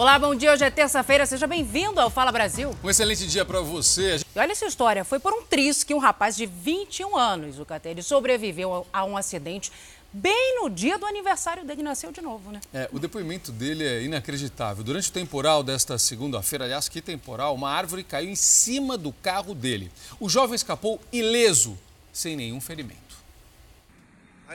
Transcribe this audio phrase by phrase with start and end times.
[0.00, 0.50] Olá, bom dia.
[0.50, 1.26] Hoje é terça-feira.
[1.26, 2.74] Seja bem-vindo ao Fala Brasil.
[2.82, 4.16] Um excelente dia para você.
[4.34, 5.04] E olha essa história.
[5.04, 9.14] Foi por um triz que um rapaz de 21 anos, o Catelli, sobreviveu a um
[9.14, 9.70] acidente
[10.10, 11.82] bem no dia do aniversário dele.
[11.82, 12.62] Nasceu de novo, né?
[12.72, 14.82] É, o depoimento dele é inacreditável.
[14.82, 19.54] Durante o temporal desta segunda-feira, aliás, que temporal, uma árvore caiu em cima do carro
[19.54, 19.92] dele.
[20.18, 21.78] O jovem escapou ileso,
[22.10, 22.99] sem nenhum ferimento.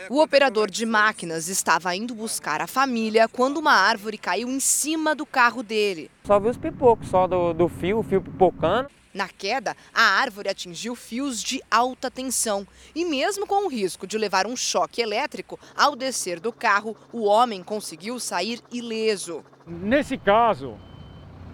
[0.09, 5.15] O operador de máquinas estava indo buscar a família quando uma árvore caiu em cima
[5.15, 6.11] do carro dele.
[6.25, 8.89] Só vi os pipocos, só do, do fio, o fio pipocando.
[9.13, 12.67] Na queda, a árvore atingiu fios de alta tensão.
[12.93, 17.23] E mesmo com o risco de levar um choque elétrico, ao descer do carro, o
[17.23, 19.45] homem conseguiu sair ileso.
[19.65, 20.77] Nesse caso,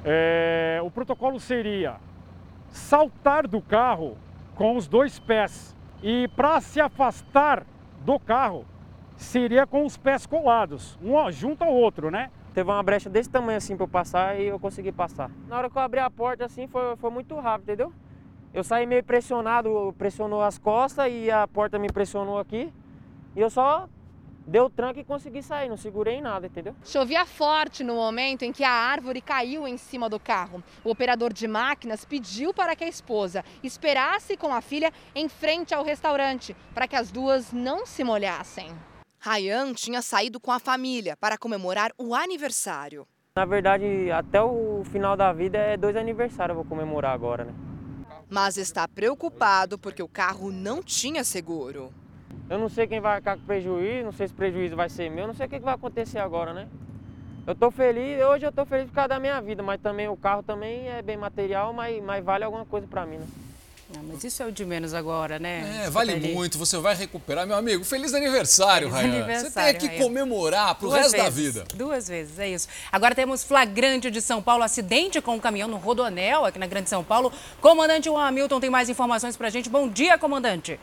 [0.04, 1.98] é, o protocolo seria
[2.72, 4.18] saltar do carro
[4.56, 5.76] com os dois pés.
[6.02, 7.64] E para se afastar
[8.04, 8.66] do carro
[9.16, 12.32] seria com os pés colados, um junto ao outro, né?
[12.54, 15.32] Teve uma brecha desse tamanho assim para eu passar e eu consegui passar.
[15.48, 17.94] Na hora que eu abri a porta assim foi, foi muito rápido, entendeu?
[18.54, 22.74] Eu saí meio pressionado, pressionou as costas e a porta me pressionou aqui.
[23.36, 23.88] E eu só
[24.46, 26.76] deu tranco e consegui sair, não segurei em nada, entendeu?
[26.84, 30.64] Chovia forte no momento em que a árvore caiu em cima do carro.
[30.84, 35.74] O operador de máquinas pediu para que a esposa esperasse com a filha em frente
[35.74, 38.72] ao restaurante, para que as duas não se molhassem.
[39.20, 43.08] Ryan tinha saído com a família para comemorar o aniversário.
[43.36, 47.54] Na verdade, até o final da vida é dois aniversários eu vou comemorar agora, né?
[48.30, 51.94] Mas está preocupado porque o carro não tinha seguro.
[52.52, 55.10] Eu não sei quem vai ficar com prejuízo, não sei se o prejuízo vai ser
[55.10, 56.68] meu, não sei o que vai acontecer agora, né?
[57.48, 60.18] Eu tô feliz, hoje eu tô feliz por causa da minha vida, mas também o
[60.18, 63.28] carro também é bem material, mas, mas vale alguma coisa para mim, né?
[63.96, 65.86] Não, mas isso é o de menos agora, né?
[65.86, 67.48] É, vale muito, você vai recuperar.
[67.48, 69.24] Meu amigo, feliz aniversário, feliz Rayan.
[69.24, 70.04] Aniversário, você tem que Rayan.
[70.04, 71.66] comemorar pro Duas resto vezes, da vida.
[71.74, 72.68] Duas vezes, é isso.
[72.92, 76.90] Agora temos flagrante de São Paulo, acidente com um caminhão no Rodoanel, aqui na Grande
[76.90, 77.32] São Paulo.
[77.62, 79.70] Comandante Juan Hamilton tem mais informações pra gente.
[79.70, 80.78] Bom dia, comandante.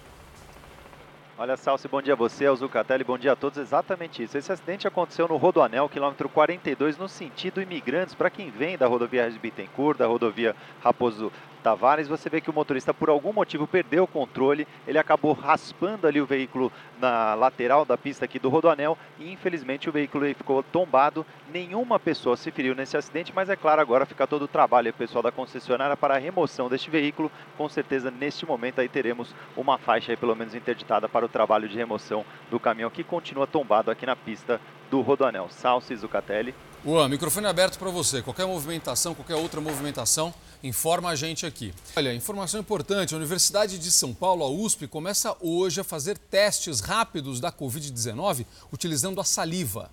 [1.40, 3.60] Olha, Salsi, bom dia a você, ao Zucatelli, bom dia a todos.
[3.60, 4.36] Exatamente isso.
[4.36, 9.22] Esse acidente aconteceu no Rodoanel, quilômetro 42, no sentido imigrantes, para quem vem da rodovia
[9.22, 14.04] Regis Bittencourt, da rodovia Raposo Tavares, você vê que o motorista por algum motivo perdeu
[14.04, 18.96] o controle, ele acabou raspando ali o veículo na lateral da pista aqui do Rodoanel
[19.18, 21.24] e infelizmente o veículo ficou tombado.
[21.52, 25.22] Nenhuma pessoa se feriu nesse acidente, mas é claro, agora fica todo o trabalho pessoal
[25.22, 27.30] da concessionária para a remoção deste veículo.
[27.56, 31.68] Com certeza neste momento aí teremos uma faixa aí pelo menos interditada para o trabalho
[31.68, 34.60] de remoção do caminhão que continua tombado aqui na pista
[34.90, 35.48] do Rodoanel.
[35.50, 36.54] Salsi Zucatelli.
[36.84, 38.22] Juan, microfone aberto para você.
[38.22, 40.32] Qualquer movimentação, qualquer outra movimentação,
[40.62, 41.72] informa a gente aqui.
[41.96, 46.80] Olha, informação importante: a Universidade de São Paulo, a USP, começa hoje a fazer testes
[46.80, 49.90] rápidos da Covid-19 utilizando a saliva.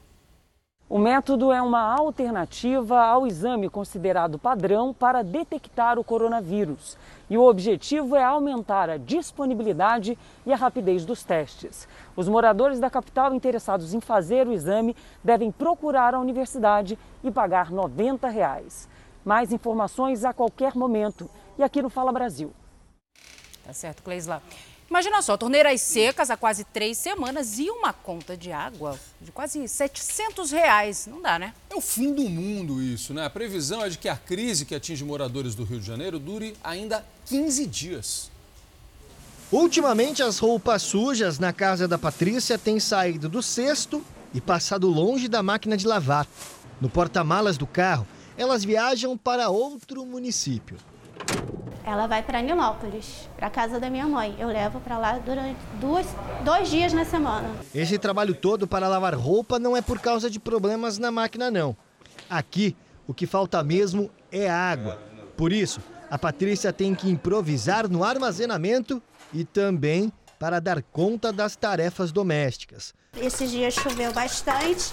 [0.88, 6.96] O método é uma alternativa ao exame considerado padrão para detectar o coronavírus.
[7.28, 10.16] E o objetivo é aumentar a disponibilidade
[10.46, 11.88] e a rapidez dos testes.
[12.16, 17.72] Os moradores da capital interessados em fazer o exame devem procurar a universidade e pagar
[17.72, 18.88] 90 reais.
[19.26, 21.30] Mais informações a qualquer momento.
[21.58, 22.54] E aqui no Fala Brasil.
[23.66, 24.42] Tá certo, Cleisla.
[24.88, 29.68] Imagina só, torneiras secas há quase três semanas e uma conta de água de quase
[29.68, 31.08] 700 reais.
[31.08, 31.56] Não dá, né?
[31.72, 33.26] É o fim do mundo isso, né?
[33.26, 36.56] A previsão é de que a crise que atinge moradores do Rio de Janeiro dure
[36.64, 38.32] ainda 15 dias.
[39.52, 44.04] Ultimamente, as roupas sujas na casa da Patrícia têm saído do cesto
[44.36, 46.28] e passado longe da máquina de lavar.
[46.80, 48.06] No porta-malas do carro,
[48.38, 50.78] elas viajam para outro município.
[51.86, 54.36] Ela vai para Nilópolis, para casa da minha mãe.
[54.40, 56.08] Eu levo para lá durante duas,
[56.44, 57.48] dois dias na semana.
[57.74, 61.78] Esse trabalho todo para lavar roupa não é por causa de problemas na máquina, não.
[62.28, 62.76] Aqui,
[63.08, 65.00] o que falta mesmo é água.
[65.38, 65.80] Por isso,
[66.10, 69.02] a Patrícia tem que improvisar no armazenamento
[69.32, 72.94] e também para dar conta das tarefas domésticas.
[73.16, 74.92] Esses dias choveu bastante,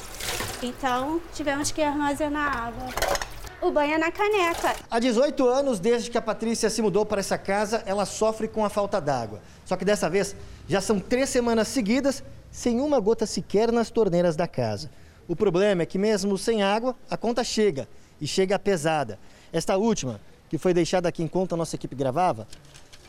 [0.62, 3.31] então tivemos que armazenar água.
[3.62, 4.74] O banho é na caneca.
[4.90, 8.64] Há 18 anos, desde que a Patrícia se mudou para essa casa, ela sofre com
[8.64, 9.40] a falta d'água.
[9.64, 10.34] Só que dessa vez,
[10.66, 14.90] já são três semanas seguidas sem uma gota sequer nas torneiras da casa.
[15.28, 17.88] O problema é que, mesmo sem água, a conta chega
[18.20, 19.16] e chega pesada.
[19.52, 20.20] Esta última,
[20.50, 22.48] que foi deixada aqui enquanto a nossa equipe gravava,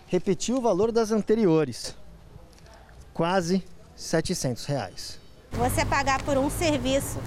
[0.06, 1.96] repetiu o valor das anteriores.
[3.12, 3.64] Quase
[3.96, 5.20] 700 reais.
[5.54, 7.18] Você pagar por um serviço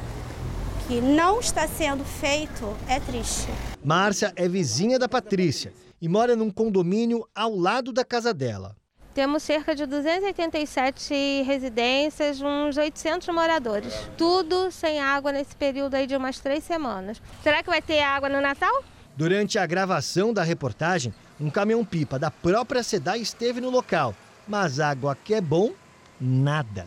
[0.87, 3.49] que não está sendo feito é triste.
[3.85, 8.77] Márcia é vizinha da Patrícia e mora num condomínio ao lado da casa dela.
[9.13, 13.95] Temos cerca de 287 residências, uns 800 moradores.
[14.17, 17.21] Tudo sem água nesse período aí de umas três semanas.
[17.43, 18.85] Será que vai ter água no Natal?
[19.17, 24.15] Durante a gravação da reportagem, um caminhão-pipa da própria SEDAI esteve no local,
[24.47, 25.73] mas água que é bom,
[26.21, 26.87] nada.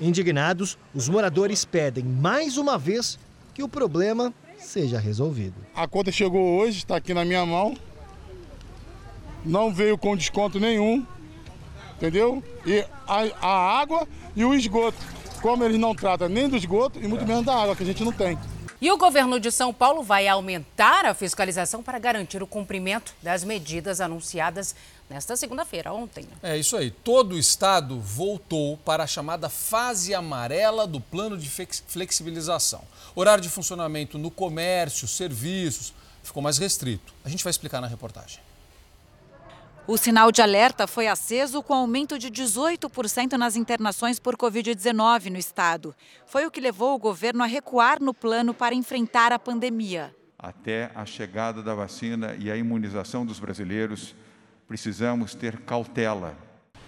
[0.00, 3.18] Indignados, os moradores pedem mais uma vez
[3.54, 5.54] que o problema seja resolvido.
[5.74, 7.74] A conta chegou hoje, está aqui na minha mão
[9.44, 11.04] não veio com desconto nenhum,
[11.96, 12.42] entendeu?
[12.66, 14.06] E a, a água
[14.36, 14.98] e o esgoto,
[15.40, 18.04] como eles não tratam nem do esgoto e muito menos da água, que a gente
[18.04, 18.38] não tem.
[18.80, 23.42] E o governo de São Paulo vai aumentar a fiscalização para garantir o cumprimento das
[23.42, 24.74] medidas anunciadas
[25.08, 26.26] nesta segunda-feira, ontem.
[26.42, 26.90] É isso aí.
[26.90, 32.82] Todo o estado voltou para a chamada fase amarela do plano de flexibilização.
[33.14, 37.14] Horário de funcionamento no comércio, serviços, ficou mais restrito.
[37.24, 38.40] A gente vai explicar na reportagem.
[39.86, 45.38] O sinal de alerta foi aceso com aumento de 18% nas internações por Covid-19 no
[45.38, 45.94] estado.
[46.26, 50.14] Foi o que levou o governo a recuar no plano para enfrentar a pandemia.
[50.38, 54.14] Até a chegada da vacina e a imunização dos brasileiros,
[54.68, 56.36] precisamos ter cautela.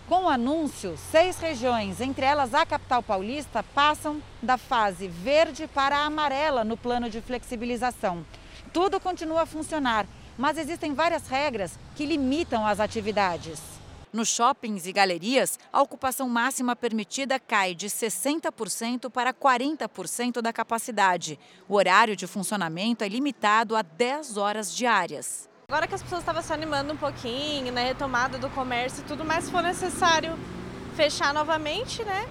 [0.06, 5.96] Com o anúncio, seis regiões, entre elas a capital paulista, passam da fase verde para
[5.96, 8.24] a amarela no plano de flexibilização.
[8.72, 10.06] Tudo continua a funcionar
[10.40, 13.60] mas existem várias regras que limitam as atividades.
[14.10, 21.38] Nos shoppings e galerias, a ocupação máxima permitida cai de 60% para 40% da capacidade.
[21.68, 25.49] O horário de funcionamento é limitado a 10 horas diárias.
[25.70, 29.04] Agora que as pessoas estavam se animando um pouquinho, na né, retomada do comércio e
[29.04, 30.36] tudo mais, se for necessário
[30.96, 32.28] fechar novamente, né?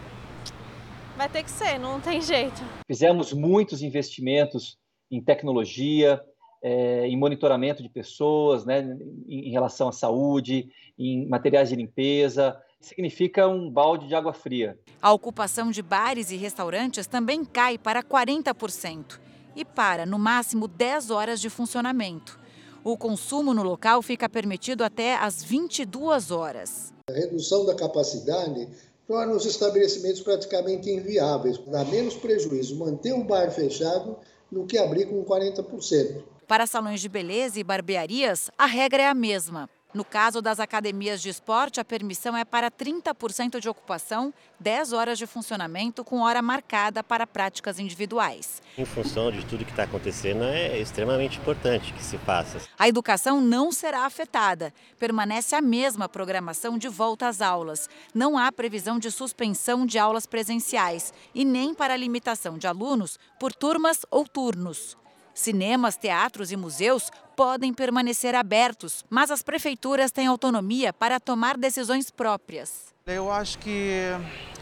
[1.16, 2.62] Vai ter que ser, não tem jeito.
[2.86, 4.78] Fizemos muitos investimentos
[5.10, 6.22] em tecnologia,
[6.62, 8.82] é, em monitoramento de pessoas, né,
[9.26, 14.78] em, em relação à saúde, em materiais de limpeza, significa um balde de água fria.
[15.02, 19.18] A ocupação de bares e restaurantes também cai para 40%
[19.56, 22.39] e para, no máximo, 10 horas de funcionamento.
[22.84, 26.94] O consumo no local fica permitido até às 22 horas.
[27.10, 28.70] A redução da capacidade
[29.06, 31.58] torna os estabelecimentos praticamente inviáveis.
[31.68, 34.16] Dá menos prejuízo manter o bar fechado
[34.50, 36.24] do que abrir com 40%.
[36.48, 39.70] Para salões de beleza e barbearias, a regra é a mesma.
[39.92, 45.18] No caso das academias de esporte, a permissão é para 30% de ocupação, 10 horas
[45.18, 48.62] de funcionamento com hora marcada para práticas individuais.
[48.78, 52.60] Em função de tudo que está acontecendo, é extremamente importante que se faça.
[52.78, 54.72] A educação não será afetada.
[55.00, 57.90] Permanece a mesma programação de volta às aulas.
[58.14, 63.52] Não há previsão de suspensão de aulas presenciais e nem para limitação de alunos por
[63.52, 64.96] turmas ou turnos.
[65.34, 72.12] Cinemas, teatros e museus podem permanecer abertos, mas as prefeituras têm autonomia para tomar decisões
[72.12, 72.94] próprias.
[73.08, 74.02] Eu acho que,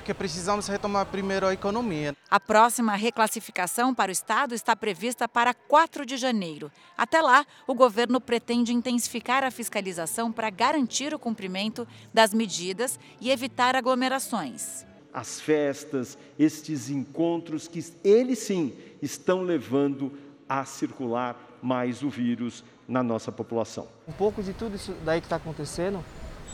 [0.06, 2.16] que precisamos retomar primeiro a economia.
[2.30, 6.72] A próxima reclassificação para o Estado está prevista para 4 de janeiro.
[6.98, 13.32] Até lá, o governo pretende intensificar a fiscalização para garantir o cumprimento das medidas e
[13.32, 14.86] evitar aglomerações.
[15.12, 23.04] As festas, estes encontros que eles sim estão levando a circular mais o vírus na
[23.04, 23.88] nossa população.
[24.08, 26.04] Um pouco de tudo isso daí que está acontecendo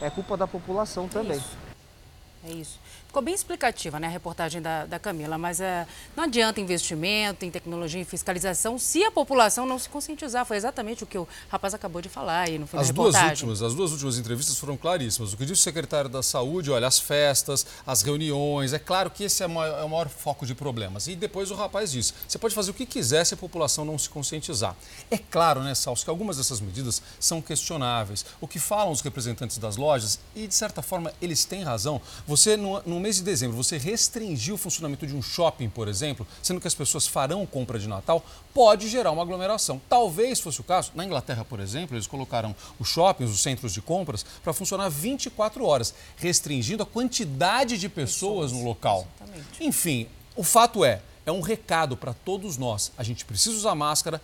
[0.01, 1.37] é culpa da população também.
[1.37, 1.57] Isso.
[2.45, 2.79] É isso.
[3.13, 5.85] Ficou bem explicativa né, a reportagem da, da Camila, mas é,
[6.17, 10.43] não adianta investimento em tecnologia e fiscalização se a população não se conscientizar.
[10.47, 13.61] Foi exatamente o que o rapaz acabou de falar aí no fim as duas últimas
[13.61, 15.31] As duas últimas entrevistas foram claríssimas.
[15.31, 19.25] O que disse o secretário da Saúde, olha, as festas, as reuniões, é claro que
[19.25, 21.05] esse é o maior, é o maior foco de problemas.
[21.05, 23.95] E depois o rapaz disse, você pode fazer o que quiser se a população não
[23.95, 24.75] se conscientizar.
[25.11, 28.25] É claro, né, Salso, que algumas dessas medidas são questionáveis.
[28.41, 32.57] O que falam os representantes das lojas, e de certa forma eles têm razão, você,
[32.57, 36.61] no, no mês de dezembro, você restringir o funcionamento de um shopping, por exemplo, sendo
[36.61, 39.81] que as pessoas farão compra de Natal, pode gerar uma aglomeração.
[39.89, 43.81] Talvez fosse o caso, na Inglaterra, por exemplo, eles colocaram os shoppings, os centros de
[43.81, 49.05] compras, para funcionar 24 horas, restringindo a quantidade de pessoas no local.
[49.59, 52.93] Enfim, o fato é, é um recado para todos nós.
[52.97, 54.21] A gente precisa usar máscara,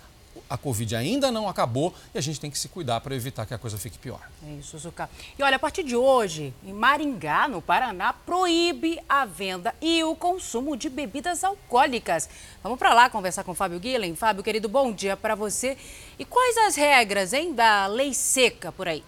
[0.49, 3.53] a Covid ainda não acabou e a gente tem que se cuidar para evitar que
[3.53, 4.19] a coisa fique pior.
[4.45, 5.09] É isso, Zucca.
[5.37, 10.15] E olha, a partir de hoje, em Maringá, no Paraná, proíbe a venda e o
[10.15, 12.29] consumo de bebidas alcoólicas.
[12.63, 14.15] Vamos para lá conversar com o Fábio Guilhem.
[14.15, 15.77] Fábio, querido, bom dia para você.
[16.17, 19.03] E quais as regras, hein, da lei seca por aí?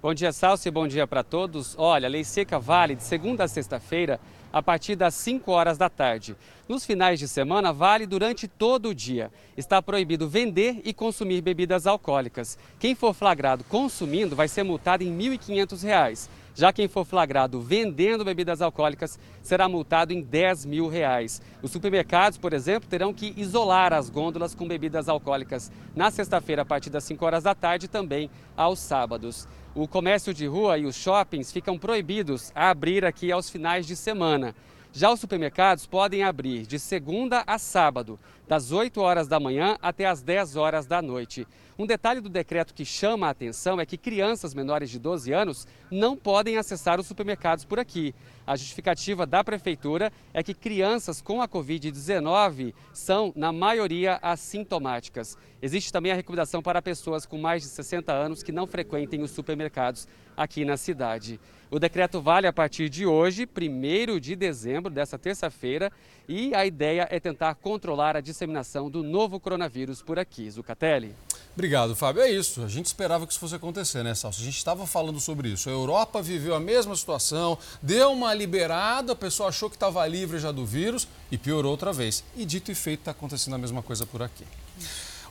[0.00, 1.74] Bom dia, Salso, e bom dia para todos.
[1.76, 4.20] Olha, a lei seca vale de segunda a sexta-feira
[4.56, 6.34] a partir das 5 horas da tarde.
[6.66, 9.30] Nos finais de semana, vale durante todo o dia.
[9.54, 12.56] Está proibido vender e consumir bebidas alcoólicas.
[12.78, 16.30] Quem for flagrado consumindo vai ser multado em R$ 1.500.
[16.54, 21.42] Já quem for flagrado vendendo bebidas alcoólicas será multado em 10 mil reais.
[21.60, 26.64] Os supermercados, por exemplo, terão que isolar as gôndolas com bebidas alcoólicas na sexta-feira a
[26.64, 29.46] partir das 5 horas da tarde e também aos sábados.
[29.78, 33.94] O comércio de rua e os shoppings ficam proibidos a abrir aqui aos finais de
[33.94, 34.54] semana.
[34.90, 38.18] Já os supermercados podem abrir de segunda a sábado,
[38.48, 41.46] das 8 horas da manhã até as 10 horas da noite.
[41.78, 45.66] Um detalhe do decreto que chama a atenção é que crianças menores de 12 anos
[45.90, 48.14] não podem acessar os supermercados por aqui.
[48.46, 55.36] A justificativa da prefeitura é que crianças com a Covid-19 são, na maioria, assintomáticas.
[55.60, 59.32] Existe também a recomendação para pessoas com mais de 60 anos que não frequentem os
[59.32, 61.38] supermercados aqui na cidade.
[61.70, 65.90] O decreto vale a partir de hoje, 1 de dezembro, dessa terça-feira,
[66.28, 70.50] e a ideia é tentar controlar a disseminação do novo coronavírus por aqui.
[70.50, 71.14] Zucatelli.
[71.54, 72.22] Obrigado, Fábio.
[72.22, 72.62] É isso.
[72.62, 74.42] A gente esperava que isso fosse acontecer, né, Salso?
[74.42, 75.70] A gente estava falando sobre isso.
[75.70, 80.38] A Europa viveu a mesma situação, deu uma liberada, a pessoa achou que estava livre
[80.38, 82.22] já do vírus e piorou outra vez.
[82.36, 84.44] E dito e feito, está acontecendo a mesma coisa por aqui.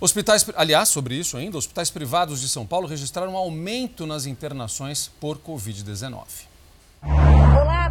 [0.01, 5.09] Hospitais, aliás, sobre isso ainda, hospitais privados de São Paulo registraram um aumento nas internações
[5.19, 6.25] por Covid-19.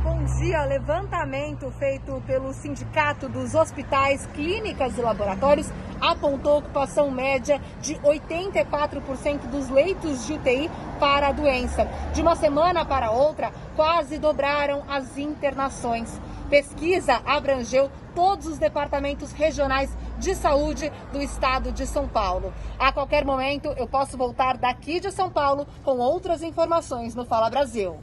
[0.04, 0.62] Bom dia.
[0.66, 9.70] Levantamento feito pelo Sindicato dos Hospitais, Clínicas e Laboratórios apontou ocupação média de 84% dos
[9.70, 10.70] leitos de UTI
[11.00, 11.88] para a doença.
[12.12, 16.20] De uma semana para outra, quase dobraram as internações.
[16.50, 22.52] Pesquisa abrangeu todos os departamentos regionais de saúde do estado de São Paulo.
[22.78, 27.48] A qualquer momento eu posso voltar daqui de São Paulo com outras informações no Fala
[27.48, 27.98] Brasil.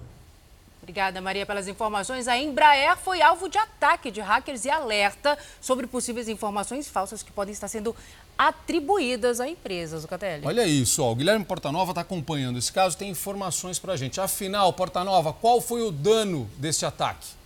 [0.92, 2.28] Obrigada, Maria, pelas informações.
[2.28, 7.32] A Embraer foi alvo de ataque de hackers e alerta sobre possíveis informações falsas que
[7.32, 7.96] podem estar sendo
[8.38, 10.46] atribuídas à empresa, Zucatelli.
[10.46, 14.20] Olha isso, ó, o Guilherme Portanova está acompanhando esse caso, tem informações para a gente.
[14.20, 17.40] Afinal, Portanova, qual foi o dano desse ataque?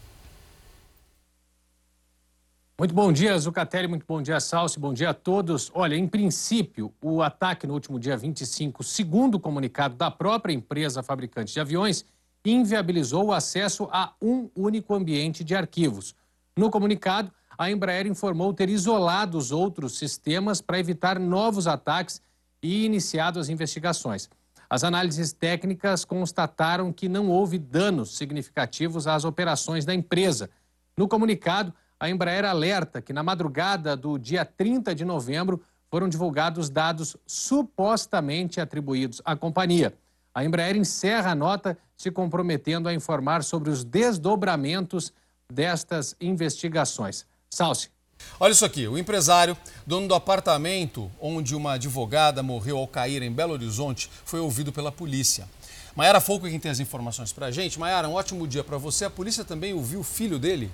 [2.79, 5.71] Muito bom dia, Zucatelli, muito bom dia, Salsi, bom dia a todos.
[5.75, 11.03] Olha, em princípio, o ataque no último dia 25, segundo o comunicado da própria empresa
[11.03, 12.03] fabricante de aviões,
[12.51, 16.15] inviabilizou o acesso a um único ambiente de arquivos.
[16.55, 22.21] No comunicado, a Embraer informou ter isolado os outros sistemas para evitar novos ataques
[22.61, 24.29] e iniciado as investigações.
[24.69, 30.49] As análises técnicas constataram que não houve danos significativos às operações da empresa.
[30.97, 36.69] No comunicado, a Embraer alerta que na madrugada do dia 30 de novembro foram divulgados
[36.69, 39.93] dados supostamente atribuídos à companhia.
[40.35, 45.13] A Embraer encerra a nota se comprometendo a informar sobre os desdobramentos
[45.49, 47.25] destas investigações.
[47.49, 47.89] Salce.
[48.37, 49.55] Olha isso aqui, o empresário,
[49.87, 54.91] dono do apartamento onde uma advogada morreu ao cair em Belo Horizonte, foi ouvido pela
[54.91, 55.47] polícia.
[55.95, 57.79] Maiara Folco quem tem as informações para a gente.
[57.79, 59.05] Maiara, um ótimo dia para você.
[59.05, 60.69] A polícia também ouviu o filho dele?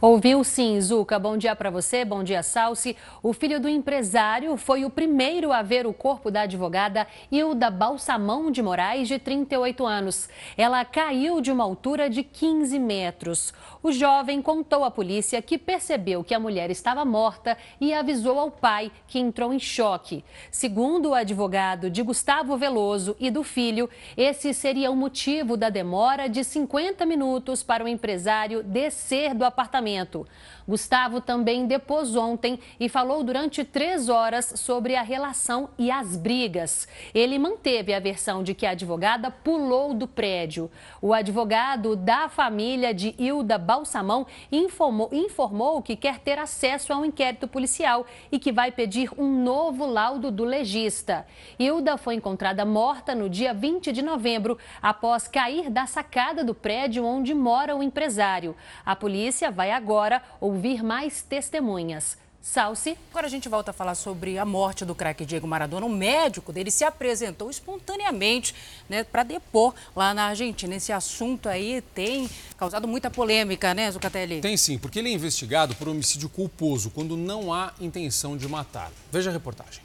[0.00, 1.18] Ouviu sim, Zuca.
[1.18, 2.96] Bom dia para você, bom dia, Salsi.
[3.20, 8.48] O filho do empresário foi o primeiro a ver o corpo da advogada Hilda Balsamão
[8.48, 10.28] de Moraes, de 38 anos.
[10.56, 13.52] Ela caiu de uma altura de 15 metros.
[13.82, 18.50] O jovem contou à polícia que percebeu que a mulher estava morta e avisou ao
[18.50, 20.24] pai, que entrou em choque.
[20.50, 26.28] Segundo o advogado de Gustavo Veloso e do filho, esse seria o motivo da demora
[26.28, 30.26] de 50 minutos para o empresário descer do apartamento.
[30.66, 36.86] Gustavo também depôs ontem e falou durante três horas sobre a relação e as brigas.
[37.14, 40.70] Ele manteve a versão de que a advogada pulou do prédio.
[41.00, 47.04] O advogado da família de Hilda Balsamão informou, informou que quer ter acesso a um
[47.04, 51.26] inquérito policial e que vai pedir um novo laudo do legista.
[51.58, 57.04] Hilda foi encontrada morta no dia 20 de novembro, após cair da sacada do prédio
[57.04, 58.54] onde mora o empresário.
[58.86, 62.27] A polícia vai agora ouvir ouvir mais testemunhas.
[62.40, 62.96] Salsi.
[63.10, 65.84] Agora a gente volta a falar sobre a morte do craque Diego Maradona.
[65.84, 68.54] O médico dele se apresentou espontaneamente
[68.88, 70.74] né, para depor lá na Argentina.
[70.74, 74.40] Esse assunto aí tem causado muita polêmica, né, Zucatelli?
[74.40, 78.90] Tem sim, porque ele é investigado por homicídio culposo, quando não há intenção de matar.
[79.12, 79.82] Veja a reportagem.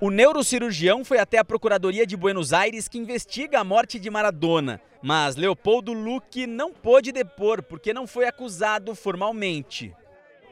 [0.00, 4.80] O neurocirurgião foi até a Procuradoria de Buenos Aires que investiga a morte de Maradona.
[5.02, 9.92] Mas Leopoldo Luque não pôde depor porque não foi acusado formalmente.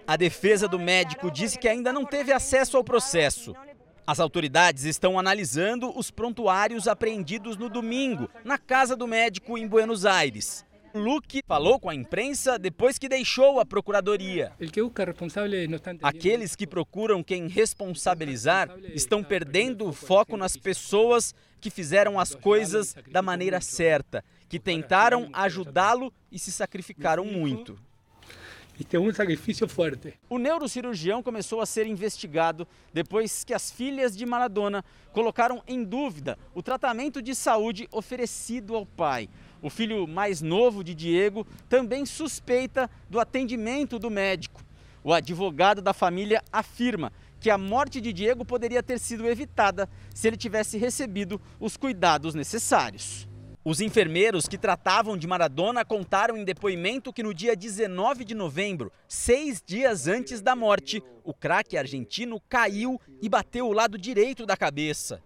[0.07, 3.55] A defesa do médico disse que ainda não teve acesso ao processo.
[4.07, 10.07] As autoridades estão analisando os prontuários apreendidos no domingo, na casa do médico em Buenos
[10.07, 10.65] Aires.
[10.95, 14.53] Luque falou com a imprensa depois que deixou a procuradoria.
[16.03, 22.95] Aqueles que procuram quem responsabilizar estão perdendo o foco nas pessoas que fizeram as coisas
[23.11, 27.77] da maneira certa, que tentaram ajudá-lo e se sacrificaram muito.
[28.79, 30.15] E tem um sacrifício forte.
[30.29, 36.39] O neurocirurgião começou a ser investigado depois que as filhas de Maradona colocaram em dúvida
[36.55, 39.31] o tratamento de saúde oferecido ao pai.
[39.63, 44.63] O filho mais novo de Diego também suspeita do atendimento do médico.
[45.03, 50.27] O advogado da família afirma que a morte de Diego poderia ter sido evitada se
[50.27, 53.27] ele tivesse recebido os cuidados necessários.
[53.69, 58.93] Os enfermeiros que tratavam de Maradona contaram em depoimento que no dia 19 de novembro,
[59.09, 64.57] seis dias antes da morte, o craque argentino caiu e bateu o lado direito da
[64.57, 65.21] cabeça.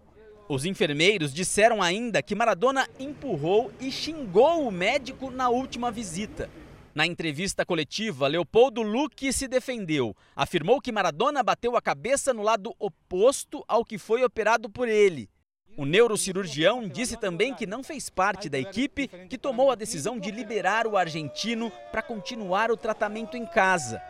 [0.49, 6.49] Os enfermeiros disseram ainda que Maradona empurrou e xingou o médico na última visita.
[6.95, 10.15] Na entrevista coletiva, Leopoldo Luque se defendeu.
[10.35, 15.29] Afirmou que Maradona bateu a cabeça no lado oposto ao que foi operado por ele.
[15.77, 20.31] O neurocirurgião disse também que não fez parte da equipe que tomou a decisão de
[20.31, 24.01] liberar o argentino para continuar o tratamento em casa.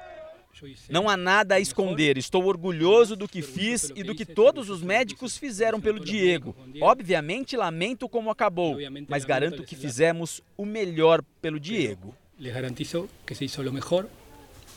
[0.90, 2.18] Não há nada a esconder.
[2.18, 6.56] Estou orgulhoso do que fiz e do que todos os médicos fizeram pelo Diego.
[6.82, 8.78] Obviamente lamento como acabou,
[9.08, 12.14] mas garanto que fizemos o melhor pelo Diego.
[12.38, 14.10] Le garantizo que se hizo lo mejor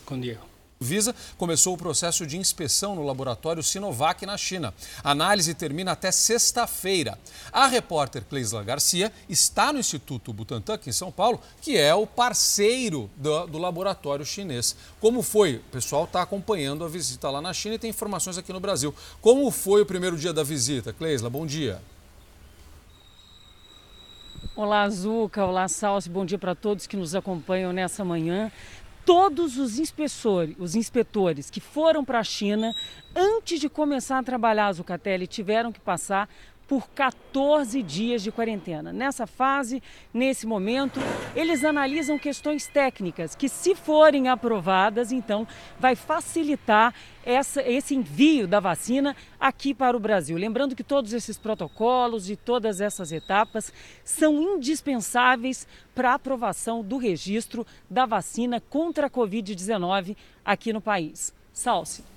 [0.05, 0.54] con Diego.
[0.79, 4.73] Visa começou o processo de inspeção no laboratório Sinovac na China.
[5.03, 7.17] A análise termina até sexta-feira.
[7.51, 12.05] A repórter Cleisla Garcia está no Instituto Butantan, aqui em São Paulo, que é o
[12.05, 14.75] parceiro do, do laboratório chinês.
[14.99, 15.55] Como foi?
[15.55, 18.93] O pessoal está acompanhando a visita lá na China e tem informações aqui no Brasil.
[19.21, 20.91] Como foi o primeiro dia da visita?
[20.91, 21.81] Cleisla, bom dia.
[24.57, 25.45] Olá, Zuca.
[25.45, 26.09] Olá, Salsi.
[26.09, 28.51] Bom dia para todos que nos acompanham nessa manhã
[29.05, 32.73] todos os inspetores, os inspetores que foram para a China
[33.15, 36.27] antes de começar a trabalhar a Zucatelli tiveram que passar
[36.67, 38.91] por 14 dias de quarentena.
[38.91, 39.81] Nessa fase,
[40.13, 40.99] nesse momento,
[41.35, 45.47] eles analisam questões técnicas que, se forem aprovadas, então
[45.79, 50.37] vai facilitar essa, esse envio da vacina aqui para o Brasil.
[50.37, 53.71] Lembrando que todos esses protocolos e todas essas etapas
[54.03, 61.33] são indispensáveis para a aprovação do registro da vacina contra a Covid-19 aqui no país.
[61.53, 62.14] Salce.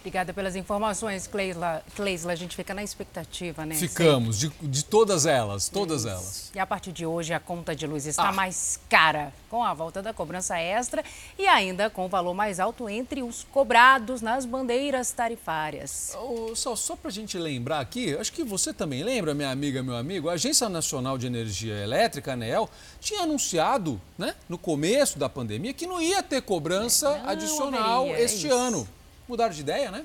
[0.00, 1.82] Obrigada pelas informações, Cleisla.
[1.94, 3.74] Cleisla, a gente fica na expectativa, né?
[3.74, 6.08] Ficamos, de, de, todas elas, todas Isso.
[6.08, 6.50] elas.
[6.54, 8.32] E a partir de hoje a conta de luz está ah.
[8.32, 11.04] mais cara, com a volta da cobrança extra
[11.38, 16.16] e ainda com o valor mais alto entre os cobrados nas bandeiras tarifárias.
[16.18, 19.82] Oh, só só para a gente lembrar aqui, acho que você também lembra, minha amiga,
[19.82, 25.18] meu amigo, a Agência Nacional de Energia Elétrica, a ANEEL, tinha anunciado, né, no começo
[25.18, 28.88] da pandemia, que não ia ter cobrança não, adicional haveria, este é ano.
[29.30, 30.04] Mudaram de ideia, né?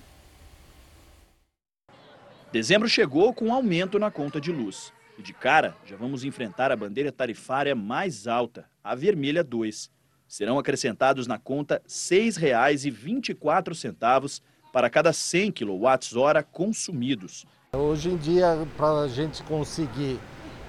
[2.52, 4.94] Dezembro chegou com um aumento na conta de luz.
[5.18, 9.90] E de cara, já vamos enfrentar a bandeira tarifária mais alta, a vermelha 2.
[10.28, 17.48] Serão acrescentados na conta R$ 6,24 para cada 100 kWh consumidos.
[17.74, 20.20] Hoje em dia, para a gente conseguir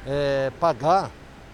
[0.06, 1.10] é, pagar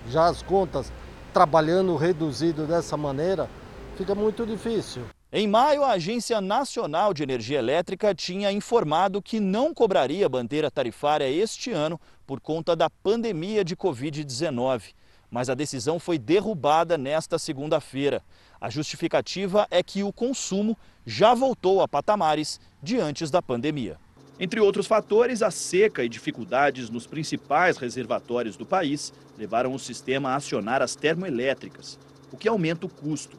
[0.09, 0.93] já as contas
[1.33, 3.51] trabalhando reduzido dessa maneira,
[3.97, 5.03] fica muito difícil.
[5.35, 11.27] Em maio, a Agência Nacional de Energia Elétrica tinha informado que não cobraria bandeira tarifária
[11.27, 14.93] este ano por conta da pandemia de Covid-19.
[15.31, 18.23] Mas a decisão foi derrubada nesta segunda-feira.
[18.61, 23.99] A justificativa é que o consumo já voltou a patamares de antes da pandemia.
[24.39, 30.33] Entre outros fatores, a seca e dificuldades nos principais reservatórios do país levaram o sistema
[30.33, 31.99] a acionar as termoelétricas,
[32.31, 33.39] o que aumenta o custo.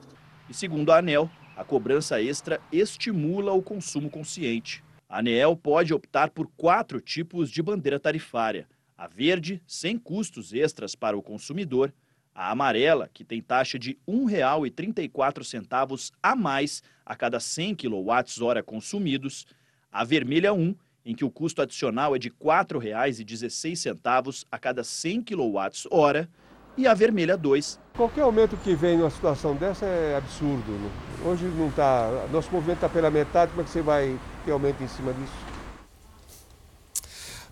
[0.49, 4.84] E segundo a ANEL, a cobrança extra estimula o consumo consciente.
[5.08, 10.96] A ANEEL pode optar por quatro tipos de bandeira tarifária: a verde, sem custos extras
[10.96, 11.94] para o consumidor,
[12.34, 19.46] a amarela, que tem taxa de R$ 1,34 a mais a cada 100 kWh consumidos,
[19.92, 25.22] a vermelha 1, em que o custo adicional é de R$ 4,16 a cada 100
[25.22, 26.28] kWh,
[26.77, 27.79] e a vermelha 2.
[27.95, 30.71] Qualquer aumento que vem numa situação dessa é absurdo.
[30.71, 30.89] Né?
[31.25, 32.27] Hoje não está.
[32.31, 35.33] Nosso movimento está pela metade, como é que você vai ter aumento em cima disso?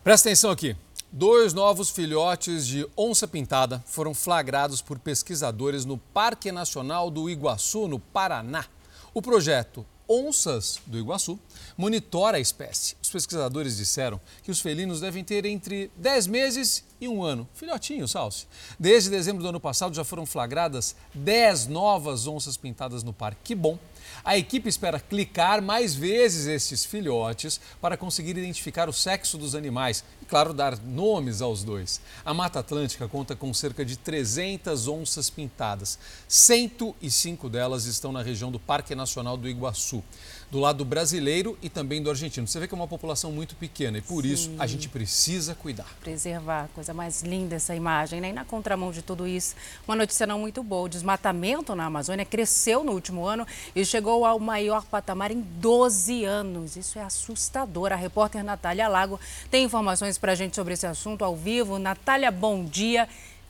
[0.03, 0.75] Presta atenção aqui.
[1.11, 7.99] Dois novos filhotes de onça-pintada foram flagrados por pesquisadores no Parque Nacional do Iguaçu, no
[7.99, 8.65] Paraná.
[9.13, 11.39] O projeto onças do Iguaçu
[11.77, 12.95] monitora a espécie.
[13.01, 17.49] Os pesquisadores disseram que os felinos devem ter entre 10 meses e um ano.
[17.55, 18.45] Filhotinho, Salsi.
[18.79, 23.41] Desde dezembro do ano passado já foram flagradas 10 novas onças pintadas no parque.
[23.43, 23.77] Que bom!
[24.23, 30.03] A equipe espera clicar mais vezes estes filhotes para conseguir identificar o sexo dos animais
[30.21, 31.99] e, claro, dar nomes aos dois.
[32.23, 35.97] A Mata Atlântica conta com cerca de 300 onças pintadas.
[36.27, 40.03] 105 delas estão na região do Parque Nacional do Iguaçu
[40.51, 42.45] do lado brasileiro e também do argentino.
[42.45, 44.33] Você vê que é uma população muito pequena e por Sim.
[44.33, 45.87] isso a gente precisa cuidar.
[46.01, 48.29] Preservar, coisa mais linda essa imagem, né?
[48.29, 49.55] E na contramão de tudo isso,
[49.87, 50.83] uma notícia não muito boa.
[50.83, 56.25] O desmatamento na Amazônia cresceu no último ano e chegou ao maior patamar em 12
[56.25, 56.75] anos.
[56.75, 57.93] Isso é assustador.
[57.93, 59.17] A repórter Natália Lago
[59.49, 61.79] tem informações para a gente sobre esse assunto ao vivo.
[61.79, 63.07] Natália, bom dia.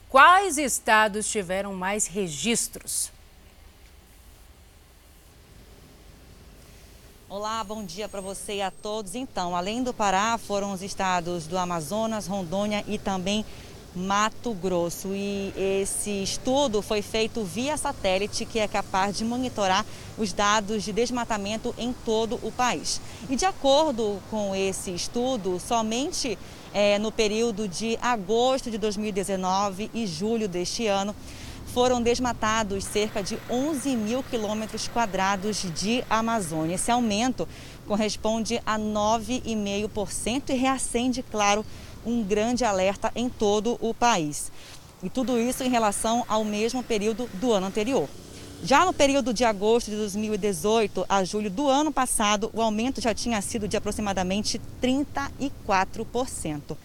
[0.07, 3.10] Quais estados tiveram mais registros?
[7.33, 9.15] Olá, bom dia para você e a todos.
[9.15, 13.45] Então, além do Pará, foram os estados do Amazonas, Rondônia e também
[13.95, 15.13] Mato Grosso.
[15.13, 19.85] E esse estudo foi feito via satélite, que é capaz de monitorar
[20.17, 22.99] os dados de desmatamento em todo o país.
[23.29, 26.37] E de acordo com esse estudo, somente
[26.73, 31.15] é, no período de agosto de 2019 e julho deste ano,
[31.73, 36.75] foram desmatados cerca de 11 mil quilômetros quadrados de Amazônia.
[36.75, 37.47] Esse aumento
[37.87, 41.65] corresponde a 9,5% e reacende, claro,
[42.05, 44.51] um grande alerta em todo o país.
[45.01, 48.07] E tudo isso em relação ao mesmo período do ano anterior.
[48.63, 53.11] Já no período de agosto de 2018 a julho do ano passado, o aumento já
[53.13, 56.77] tinha sido de aproximadamente 34%.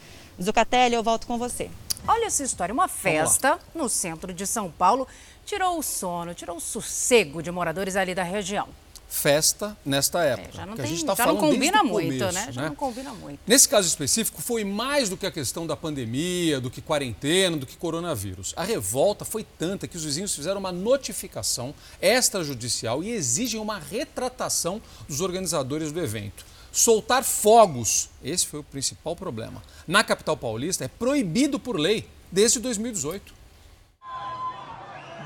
[0.43, 1.69] Zucatelli, eu volto com você.
[2.09, 5.09] Olha essa história, uma festa no centro de São Paulo
[5.45, 8.69] tirou o sono, tirou o sossego de moradores ali da região
[9.09, 10.49] festa nesta é, época.
[10.49, 12.49] É, já não, tem, tá já não combina muito, começo, né?
[12.51, 12.69] Já né?
[12.69, 13.41] não combina muito.
[13.47, 17.67] Nesse caso específico, foi mais do que a questão da pandemia, do que quarentena, do
[17.67, 18.53] que coronavírus.
[18.57, 24.83] A revolta foi tanta que os vizinhos fizeram uma notificação extrajudicial e exigem uma retratação
[25.09, 26.45] dos organizadores do evento.
[26.77, 29.63] Soltar fogos, esse foi o principal problema.
[29.89, 33.33] Na capital paulista é proibido por lei desde 2018.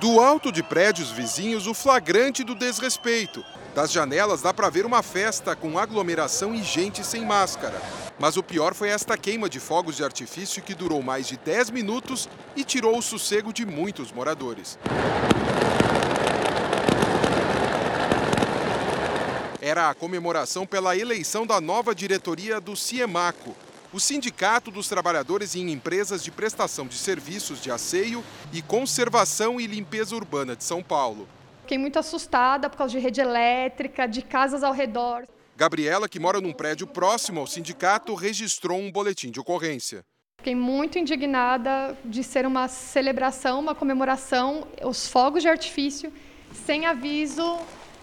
[0.00, 3.44] Do alto de prédios vizinhos, o flagrante do desrespeito.
[3.74, 7.82] Das janelas dá para ver uma festa com aglomeração e gente sem máscara.
[8.16, 11.70] Mas o pior foi esta queima de fogos de artifício que durou mais de 10
[11.70, 14.78] minutos e tirou o sossego de muitos moradores.
[19.70, 23.54] Era a comemoração pela eleição da nova diretoria do CIEMACO,
[23.92, 29.68] o Sindicato dos Trabalhadores em Empresas de Prestação de Serviços de Asseio e Conservação e
[29.68, 31.28] Limpeza Urbana de São Paulo.
[31.60, 35.22] Fiquei muito assustada por causa de rede elétrica, de casas ao redor.
[35.56, 40.04] Gabriela, que mora num prédio próximo ao sindicato, registrou um boletim de ocorrência.
[40.38, 46.12] Fiquei muito indignada de ser uma celebração, uma comemoração, os fogos de artifício,
[46.66, 47.56] sem aviso,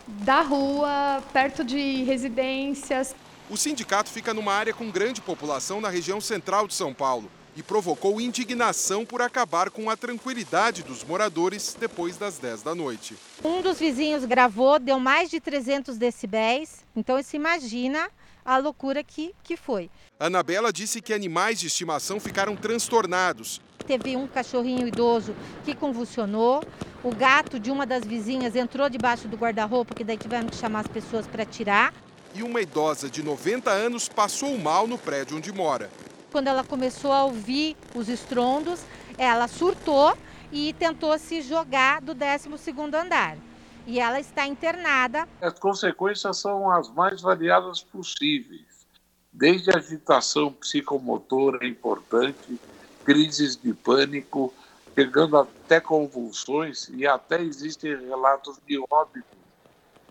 [0.08, 3.16] da rua, perto de residências.
[3.50, 7.64] O sindicato fica numa área com grande população na região central de São Paulo e
[7.64, 13.16] provocou indignação por acabar com a tranquilidade dos moradores depois das 10 da noite.
[13.44, 18.10] Um dos vizinhos gravou, deu mais de 300 decibéis, então se imagina
[18.46, 19.90] a loucura que, que foi.
[20.20, 26.62] Anabela disse que animais de estimação ficaram transtornados Teve um cachorrinho idoso que convulsionou.
[27.02, 30.82] O gato de uma das vizinhas entrou debaixo do guarda-roupa, que daí tiveram que chamar
[30.82, 31.94] as pessoas para tirar.
[32.36, 35.90] E uma idosa de 90 anos passou mal no prédio onde mora.
[36.32, 38.82] Quando ela começou a ouvir os estrondos,
[39.18, 40.18] ela surtou
[40.52, 43.38] e tentou se jogar do 12º andar.
[43.86, 45.26] E ela está internada.
[45.42, 48.86] As consequências são as mais variadas possíveis.
[49.32, 52.60] Desde agitação psicomotora importante,
[53.08, 54.54] crises de pânico,
[54.94, 59.26] chegando até convulsões e até existem relatos de óbito,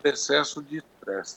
[0.02, 1.36] excesso de estresse.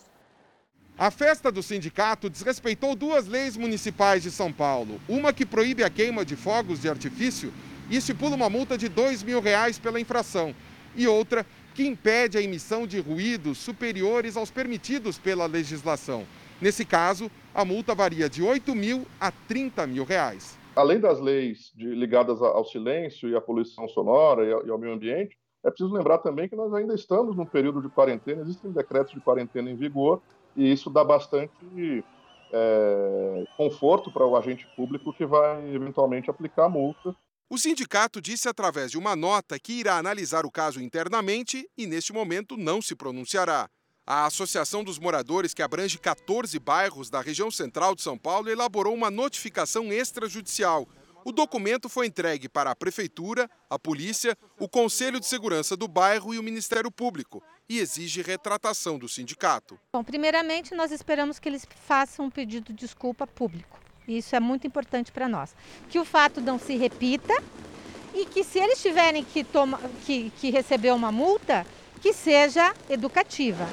[0.98, 5.02] A festa do sindicato desrespeitou duas leis municipais de São Paulo.
[5.10, 7.54] Uma que proíbe a queima de fogos de artifício
[7.90, 10.56] e estipula uma multa de dois mil reais pela infração.
[10.96, 11.46] E outra
[11.76, 16.26] que impede a emissão de ruídos superiores aos permitidos pela legislação.
[16.62, 21.72] Nesse caso, a multa varia de 8 mil a 30 mil reais além das leis
[21.76, 25.70] de, ligadas ao silêncio e à poluição sonora e ao, e ao, meio ambiente, é
[25.70, 29.70] preciso lembrar também que nós ainda estamos num período de quarentena, existem decretos de quarentena
[29.70, 30.22] em vigor,
[30.56, 32.04] e isso dá bastante
[32.52, 37.14] é, conforto para o agente público que vai eventualmente aplicar a multa.
[37.50, 42.14] O sindicato disse através de uma nota que irá analisar o caso internamente e, neste
[42.14, 43.68] momento, não se pronunciará.
[44.12, 48.96] A Associação dos Moradores, que abrange 14 bairros da região central de São Paulo, elaborou
[48.96, 50.88] uma notificação extrajudicial.
[51.24, 56.34] O documento foi entregue para a Prefeitura, a Polícia, o Conselho de Segurança do bairro
[56.34, 59.80] e o Ministério Público e exige retratação do sindicato.
[59.94, 63.80] Bom, primeiramente, nós esperamos que eles façam um pedido de desculpa público.
[64.08, 65.56] Isso é muito importante para nós.
[65.88, 67.44] Que o fato não se repita
[68.16, 71.64] e que se eles tiverem que, toma, que, que receber uma multa,
[72.02, 73.68] que seja educativa.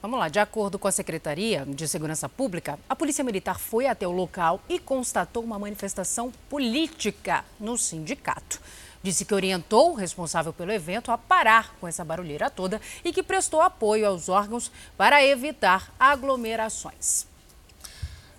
[0.00, 4.06] Vamos lá, de acordo com a Secretaria de Segurança Pública, a Polícia Militar foi até
[4.06, 8.60] o local e constatou uma manifestação política no sindicato.
[9.02, 13.22] Disse que orientou o responsável pelo evento a parar com essa barulheira toda e que
[13.22, 17.26] prestou apoio aos órgãos para evitar aglomerações.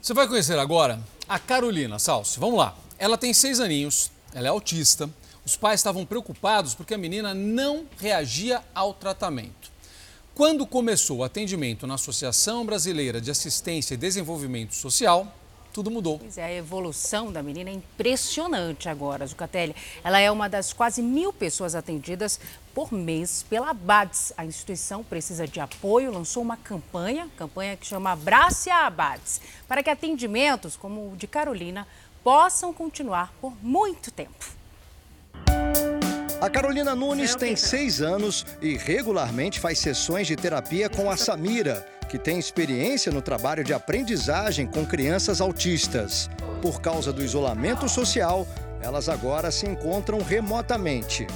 [0.01, 2.39] Você vai conhecer agora a Carolina Salsi.
[2.39, 2.75] Vamos lá.
[2.97, 5.09] Ela tem seis aninhos, ela é autista.
[5.47, 9.71] Os pais estavam preocupados porque a menina não reagia ao tratamento.
[10.35, 15.33] Quando começou o atendimento na Associação Brasileira de Assistência e Desenvolvimento Social,
[15.71, 16.19] tudo mudou.
[16.19, 19.73] Pois é, a evolução da menina é impressionante agora, Zucatelli.
[20.03, 22.41] Ela é uma das quase mil pessoas atendidas
[22.75, 24.33] por mês pela Abades.
[24.35, 29.81] A instituição precisa de apoio, lançou uma campanha, campanha que chama Abrace a Abades, para
[29.81, 31.87] que atendimentos como o de Carolina
[32.21, 34.56] possam continuar por muito tempo.
[36.39, 41.85] A Carolina Nunes tem seis anos e regularmente faz sessões de terapia com a Samira,
[42.07, 46.29] que tem experiência no trabalho de aprendizagem com crianças autistas.
[46.61, 48.47] Por causa do isolamento social,
[48.81, 51.27] elas agora se encontram remotamente.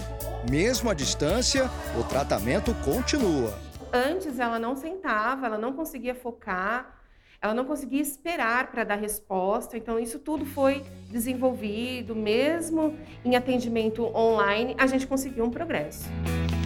[0.50, 3.54] Mesmo à distância, o tratamento continua.
[3.92, 7.01] Antes ela não sentava, ela não conseguia focar,
[7.42, 14.06] ela não conseguia esperar para dar resposta, então isso tudo foi desenvolvido, mesmo em atendimento
[14.16, 16.06] online, a gente conseguiu um progresso.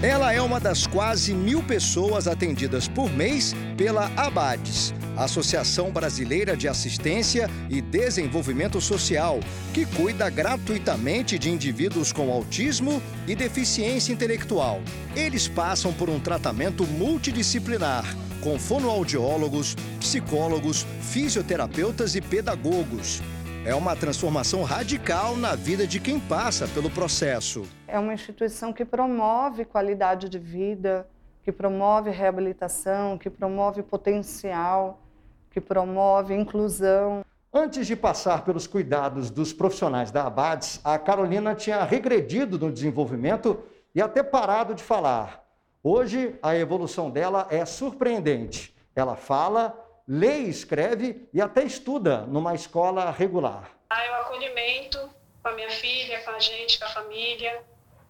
[0.03, 6.67] Ela é uma das quase mil pessoas atendidas por mês pela ABADES, Associação Brasileira de
[6.67, 9.39] Assistência e Desenvolvimento Social,
[9.73, 14.81] que cuida gratuitamente de indivíduos com autismo e deficiência intelectual.
[15.15, 18.03] Eles passam por um tratamento multidisciplinar
[18.45, 23.19] com fonoaudiólogos, psicólogos, fisioterapeutas e pedagogos.
[23.65, 27.63] É uma transformação radical na vida de quem passa pelo processo.
[27.87, 31.09] É uma instituição que promove qualidade de vida,
[31.41, 35.01] que promove reabilitação, que promove potencial,
[35.49, 37.25] que promove inclusão.
[37.51, 43.63] Antes de passar pelos cuidados dos profissionais da Abades, a Carolina tinha regredido no desenvolvimento
[43.95, 45.44] e até parado de falar.
[45.87, 48.75] Hoje, a evolução dela é surpreendente.
[48.95, 49.71] Ela fala,
[50.07, 53.69] lê escreve e até estuda numa escola regular.
[53.87, 54.97] Ah, o acolhimento
[55.43, 57.61] com a minha filha, com a gente, com a família,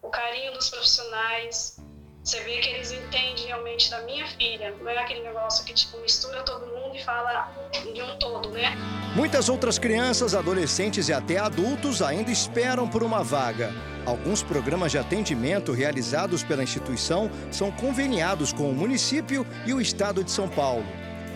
[0.01, 1.77] o carinho dos profissionais,
[2.25, 4.73] você vê que eles entendem realmente da minha filha.
[4.81, 7.51] Não é aquele negócio que tipo mistura todo mundo e fala
[7.93, 8.75] de um todo, né?
[9.15, 13.71] Muitas outras crianças, adolescentes e até adultos ainda esperam por uma vaga.
[14.07, 20.23] Alguns programas de atendimento realizados pela instituição são conveniados com o município e o estado
[20.23, 20.85] de São Paulo.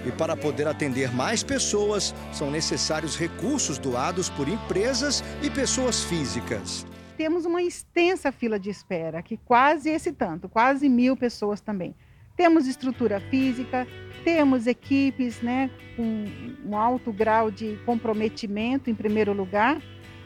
[0.04, 6.86] E para poder atender mais pessoas, são necessários recursos doados por empresas e pessoas físicas
[7.19, 11.93] temos uma extensa fila de espera, que quase esse tanto, quase mil pessoas também.
[12.34, 13.86] Temos estrutura física,
[14.23, 16.23] temos equipes né, com
[16.65, 19.82] um alto grau de comprometimento, em primeiro lugar,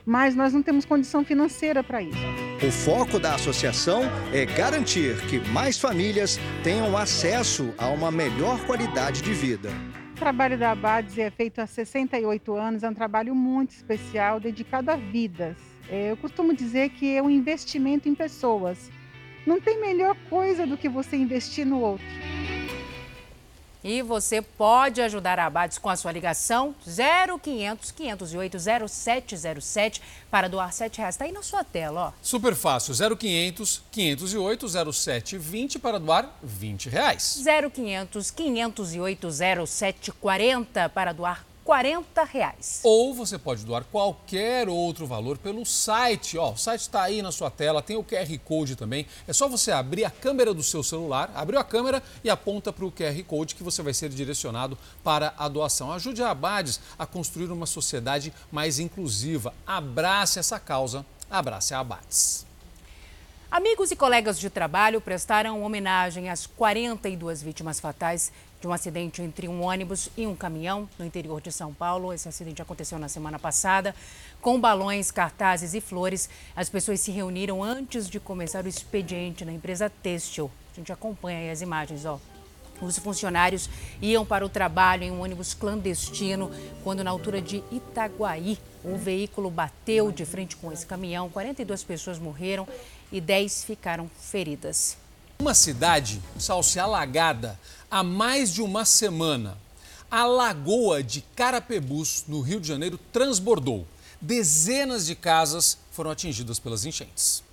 [0.06, 2.16] mas nós não temos condição financeira para isso.
[2.64, 9.24] O foco da associação é garantir que mais famílias tenham acesso a uma melhor qualidade
[9.24, 9.72] de vida.
[10.12, 14.92] O trabalho da Abades é feito há 68 anos, é um trabalho muito especial, dedicado
[14.92, 18.90] a vidas eu costumo dizer que é um investimento em pessoas.
[19.46, 22.06] Não tem melhor coisa do que você investir no outro.
[23.84, 30.70] E você pode ajudar a Abades com a sua ligação 0500 508 0707 para doar
[30.70, 31.16] R$ reais.
[31.16, 32.12] Está aí na sua tela, ó.
[32.22, 32.94] Super fácil.
[32.96, 37.44] 0500 508 0720 para doar 20 reais.
[37.44, 39.32] 0500 508
[39.68, 42.82] 0740 para doar 40 reais.
[42.84, 46.38] Ou você pode doar qualquer outro valor pelo site.
[46.38, 49.06] Ó, o site está aí na sua tela, tem o QR Code também.
[49.28, 52.86] É só você abrir a câmera do seu celular, abriu a câmera e aponta para
[52.86, 55.92] o QR Code que você vai ser direcionado para a doação.
[55.92, 59.54] Ajude a Abades a construir uma sociedade mais inclusiva.
[59.66, 62.46] Abrace essa causa, abrace a Abades.
[63.54, 68.32] Amigos e colegas de trabalho prestaram homenagem às 42 vítimas fatais
[68.64, 72.14] de um acidente entre um ônibus e um caminhão no interior de São Paulo.
[72.14, 73.94] Esse acidente aconteceu na semana passada.
[74.42, 79.52] Com balões, cartazes e flores, as pessoas se reuniram antes de começar o expediente na
[79.52, 82.18] empresa têxtil A gente acompanha aí as imagens, ó.
[82.82, 83.70] Os funcionários
[84.02, 86.50] iam para o trabalho em um ônibus clandestino
[86.86, 91.30] quando, na altura de Itaguaí, um veículo bateu de frente com esse caminhão.
[91.30, 92.66] 42 pessoas morreram
[93.12, 95.03] e 10 ficaram feridas.
[95.44, 97.60] Uma cidade, Salse, alagada
[97.92, 99.58] há mais de uma semana.
[100.10, 103.86] A lagoa de Carapebus, no Rio de Janeiro, transbordou.
[104.22, 107.44] Dezenas de casas foram atingidas pelas enchentes.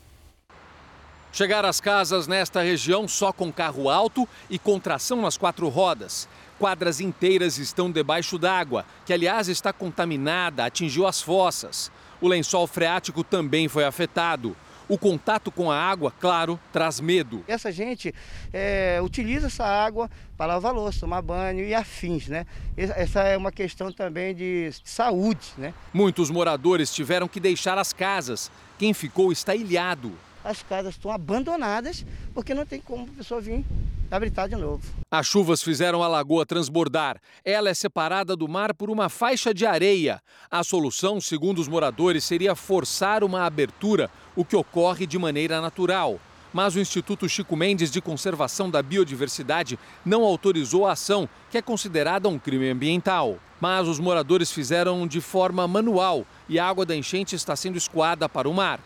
[1.32, 6.28] Chegar às casas nesta região só com carro alto e com tração nas quatro rodas.
[6.60, 11.90] Quadras inteiras estão debaixo d'água, que aliás está contaminada, atingiu as fossas.
[12.20, 14.56] O lençol freático também foi afetado.
[14.90, 17.44] O contato com a água, claro, traz medo.
[17.46, 18.12] Essa gente
[18.52, 22.44] é, utiliza essa água para lavar louça, tomar banho e afins, né?
[22.76, 25.72] Essa é uma questão também de saúde, né?
[25.94, 28.50] Muitos moradores tiveram que deixar as casas.
[28.76, 30.12] Quem ficou está ilhado
[30.44, 33.64] as casas estão abandonadas porque não tem como a pessoa vir
[34.10, 34.82] habitar de novo.
[35.10, 37.20] As chuvas fizeram a lagoa transbordar.
[37.44, 40.20] Ela é separada do mar por uma faixa de areia.
[40.50, 46.20] A solução, segundo os moradores, seria forçar uma abertura, o que ocorre de maneira natural.
[46.52, 51.62] Mas o Instituto Chico Mendes de Conservação da Biodiversidade não autorizou a ação, que é
[51.62, 53.38] considerada um crime ambiental.
[53.60, 58.28] Mas os moradores fizeram de forma manual e a água da enchente está sendo escoada
[58.28, 58.80] para o mar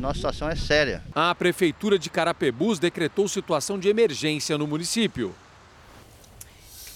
[0.00, 1.04] nossa situação é séria.
[1.14, 5.34] A Prefeitura de Carapebus decretou situação de emergência no município.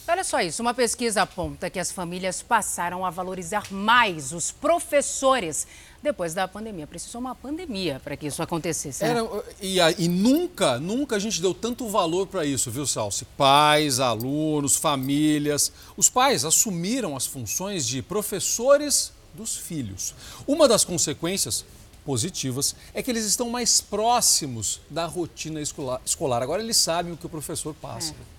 [0.06, 5.66] Olha só isso, uma pesquisa aponta que as famílias passaram a valorizar mais os professores
[6.04, 6.86] depois da pandemia.
[6.86, 9.02] Precisou uma pandemia para que isso acontecesse.
[9.02, 9.10] Né?
[9.10, 13.24] Era, e, e, nunca, nunca a gente deu tanto valor para isso, viu, Salsi?
[13.36, 15.72] Pais, alunos, famílias.
[15.96, 20.14] Os pais assumiram as funções de professores dos filhos.
[20.46, 21.64] Uma das consequências
[22.04, 26.42] positivas é que eles estão mais próximos da rotina escolar.
[26.42, 28.12] Agora eles sabem o que o professor passa.
[28.12, 28.33] É.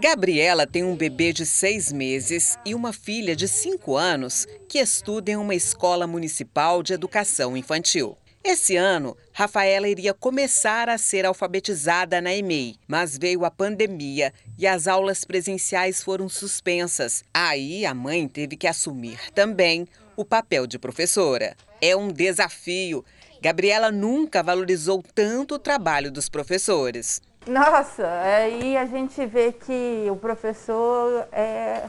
[0.00, 5.30] Gabriela tem um bebê de seis meses e uma filha de cinco anos que estuda
[5.30, 8.16] em uma escola municipal de educação infantil.
[8.42, 14.66] Esse ano, Rafaela iria começar a ser alfabetizada na EMEI, mas veio a pandemia e
[14.66, 17.22] as aulas presenciais foram suspensas.
[17.34, 19.86] Aí a mãe teve que assumir também
[20.16, 21.54] o papel de professora.
[21.78, 23.04] É um desafio.
[23.42, 27.20] Gabriela nunca valorizou tanto o trabalho dos professores.
[27.46, 31.88] Nossa, aí a gente vê que o professor é,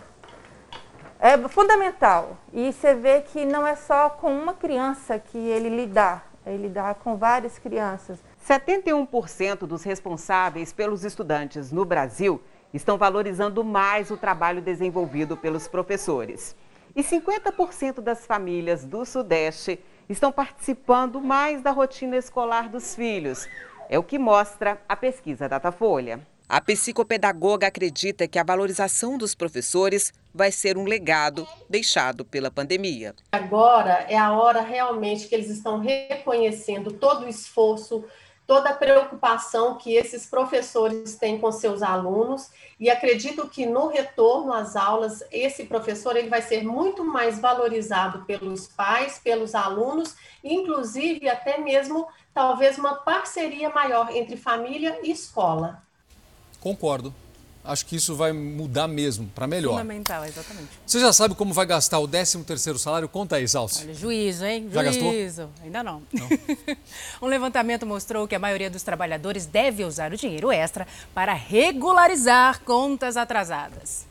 [1.20, 2.38] é fundamental.
[2.54, 6.96] E você vê que não é só com uma criança que ele lidar, ele lidar
[6.96, 8.20] com várias crianças.
[8.48, 12.42] 71% dos responsáveis pelos estudantes no Brasil
[12.74, 16.56] estão valorizando mais o trabalho desenvolvido pelos professores.
[16.96, 23.48] E 50% das famílias do Sudeste estão participando mais da rotina escolar dos filhos.
[23.92, 26.26] É o que mostra a pesquisa Datafolha.
[26.48, 33.14] A psicopedagoga acredita que a valorização dos professores vai ser um legado deixado pela pandemia.
[33.34, 38.06] Agora é a hora realmente que eles estão reconhecendo todo o esforço,
[38.52, 44.52] toda a preocupação que esses professores têm com seus alunos e acredito que no retorno
[44.52, 51.30] às aulas esse professor ele vai ser muito mais valorizado pelos pais, pelos alunos, inclusive
[51.30, 55.82] até mesmo talvez uma parceria maior entre família e escola.
[56.60, 57.14] Concordo
[57.64, 59.72] acho que isso vai mudar mesmo, para melhor.
[59.72, 60.70] Fundamental, exatamente.
[60.86, 63.08] Você já sabe como vai gastar o 13º salário?
[63.08, 63.84] Conta aí, Salsi.
[63.84, 64.70] Olha, juízo, hein?
[64.72, 65.42] Já juízo.
[65.48, 65.66] gastou?
[65.66, 66.02] Ainda não.
[66.14, 66.30] não.
[67.22, 72.62] um levantamento mostrou que a maioria dos trabalhadores deve usar o dinheiro extra para regularizar
[72.62, 74.08] contas atrasadas.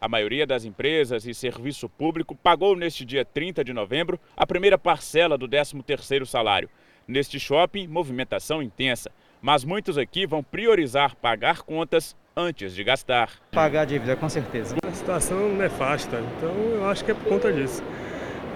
[0.00, 4.76] A maioria das empresas e serviço público pagou neste dia 30 de novembro a primeira
[4.76, 6.68] parcela do 13º salário.
[7.06, 13.28] Neste shopping, movimentação intensa, mas muitos aqui vão priorizar pagar contas antes de gastar.
[13.50, 14.76] Pagar a dívida, com certeza.
[14.86, 17.82] A situação não é fácil, então eu acho que é por conta disso.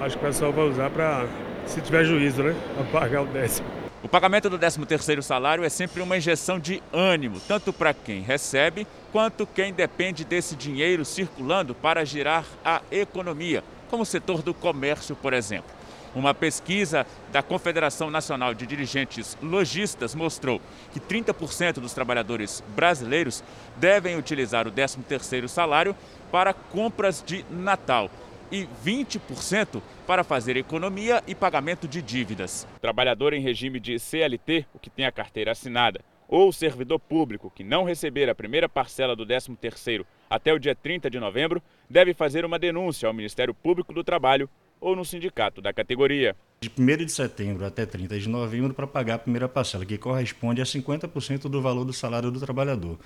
[0.01, 1.27] Acho que o pessoal vai usar para,
[1.66, 2.55] se tiver juízo, né,
[2.92, 3.68] pagar o décimo.
[4.03, 8.87] O pagamento do 13º salário é sempre uma injeção de ânimo, tanto para quem recebe,
[9.11, 15.16] quanto quem depende desse dinheiro circulando para girar a economia, como o setor do comércio,
[15.16, 15.75] por exemplo.
[16.16, 23.44] Uma pesquisa da Confederação Nacional de Dirigentes Logistas mostrou que 30% dos trabalhadores brasileiros
[23.77, 25.94] devem utilizar o 13º salário
[26.33, 28.10] para compras de Natal
[28.50, 32.67] e 20% para fazer economia e pagamento de dívidas.
[32.81, 37.62] Trabalhador em regime de CLT, o que tem a carteira assinada, ou servidor público que
[37.62, 42.42] não receber a primeira parcela do 13º até o dia 30 de novembro, deve fazer
[42.42, 44.48] uma denúncia ao Ministério Público do Trabalho
[44.87, 46.37] ou no sindicato da categoria.
[46.61, 50.63] De 1 de setembro até 30 de novembro para pagar a primeira parcela, que corresponde
[50.63, 52.97] a 50% do valor do salário do trabalhador.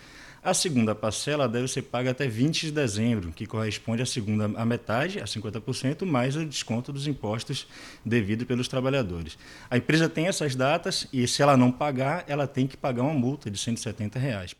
[0.42, 4.66] A segunda parcela deve ser paga até 20 de dezembro, que corresponde à segunda a
[4.66, 7.66] metade, a 50%, mais o desconto dos impostos
[8.04, 9.38] devido pelos trabalhadores.
[9.70, 13.14] A empresa tem essas datas e se ela não pagar, ela tem que pagar uma
[13.14, 14.54] multa de 170 reais.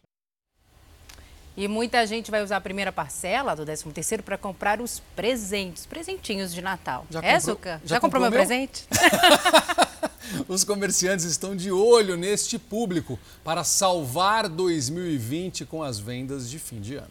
[1.57, 5.85] E muita gente vai usar a primeira parcela do 13 terceiro para comprar os presentes,
[5.85, 7.07] presentinhos de Natal.
[7.11, 7.81] Já é, comprou, Zuka?
[7.85, 8.87] Já, já comprou, comprou meu, meu presente?
[10.47, 16.81] Os comerciantes estão de olho neste público para salvar 2020 com as vendas de fim
[16.81, 17.11] de ano.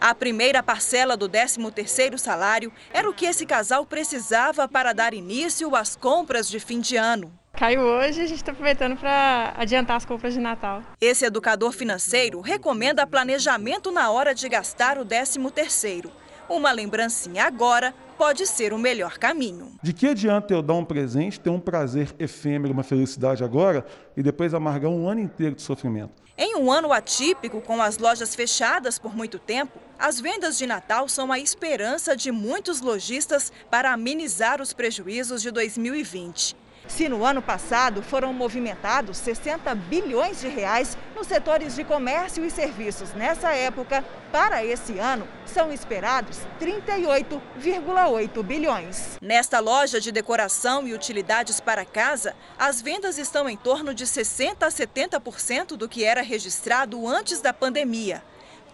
[0.00, 5.76] A primeira parcela do 13º salário era o que esse casal precisava para dar início
[5.76, 7.30] às compras de fim de ano.
[7.60, 10.82] Caiu hoje, a gente está aproveitando para adiantar as compras de Natal.
[10.98, 16.10] Esse educador financeiro recomenda planejamento na hora de gastar o 13º.
[16.48, 19.72] Uma lembrancinha agora pode ser o melhor caminho.
[19.82, 23.84] De que adianta eu dar um presente, ter um prazer efêmero, uma felicidade agora
[24.16, 26.14] e depois amargar um ano inteiro de sofrimento?
[26.38, 31.06] Em um ano atípico, com as lojas fechadas por muito tempo, as vendas de Natal
[31.10, 36.56] são a esperança de muitos lojistas para amenizar os prejuízos de 2020.
[36.90, 42.50] Se no ano passado foram movimentados 60 bilhões de reais nos setores de comércio e
[42.50, 49.18] serviços nessa época, para esse ano são esperados 38,8 bilhões.
[49.22, 54.66] Nesta loja de decoração e utilidades para casa, as vendas estão em torno de 60
[54.66, 58.22] a 70% do que era registrado antes da pandemia.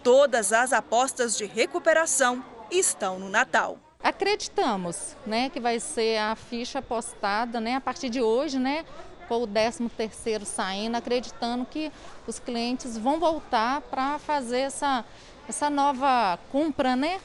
[0.03, 3.86] Todas as apostas de recuperação estão no Natal.
[4.03, 8.85] Acreditamos, né, que vai ser a ficha postada, né, a partir de hoje, né,
[9.27, 11.91] com o 13 terceiro saindo, acreditando que
[12.25, 15.03] os clientes vão voltar para fazer essa,
[15.47, 17.19] essa nova compra, né?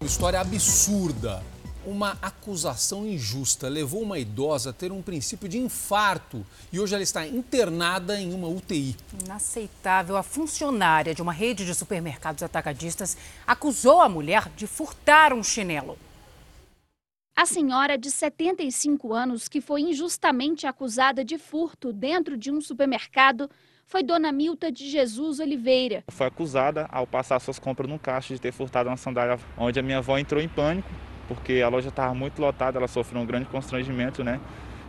[0.00, 1.42] História absurda.
[1.84, 7.02] Uma acusação injusta levou uma idosa a ter um princípio de infarto e hoje ela
[7.02, 8.94] está internada em uma UTI.
[9.24, 10.16] Inaceitável.
[10.16, 13.16] A funcionária de uma rede de supermercados atacadistas
[13.46, 15.96] acusou a mulher de furtar um chinelo.
[17.38, 23.48] A senhora de 75 anos, que foi injustamente acusada de furto dentro de um supermercado,
[23.86, 26.02] foi Dona Milta de Jesus Oliveira.
[26.10, 29.82] Foi acusada, ao passar suas compras no caixa, de ter furtado uma sandália, onde a
[29.84, 30.88] minha avó entrou em pânico,
[31.28, 34.40] porque a loja estava muito lotada, ela sofreu um grande constrangimento, né?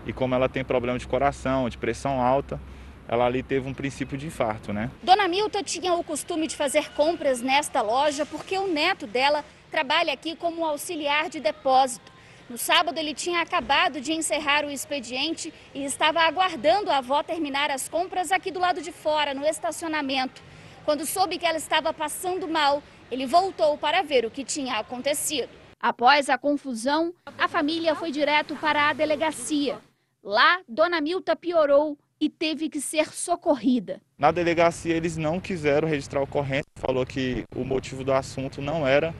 [0.08, 2.60] E como ela tem problema de coração, de pressão alta,
[3.08, 4.89] ela ali teve um princípio de infarto, né?
[5.04, 10.12] Dona Milta tinha o costume de fazer compras nesta loja porque o neto dela trabalha
[10.12, 12.18] aqui como auxiliar de depósito.
[12.50, 17.70] No sábado, ele tinha acabado de encerrar o expediente e estava aguardando a avó terminar
[17.70, 20.41] as compras aqui do lado de fora, no estacionamento.
[20.84, 22.82] Quando soube que ela estava passando mal,
[23.12, 25.50] ele voltou para ver o que tinha acontecido.
[25.80, 29.78] Após a confusão, a família foi direto para a delegacia.
[30.24, 34.02] Lá, Dona Milta piorou e teve que ser socorrida.
[34.18, 38.88] Na delegacia, eles não quiseram registrar a ocorrência, falou que o motivo do assunto não
[38.88, 39.14] era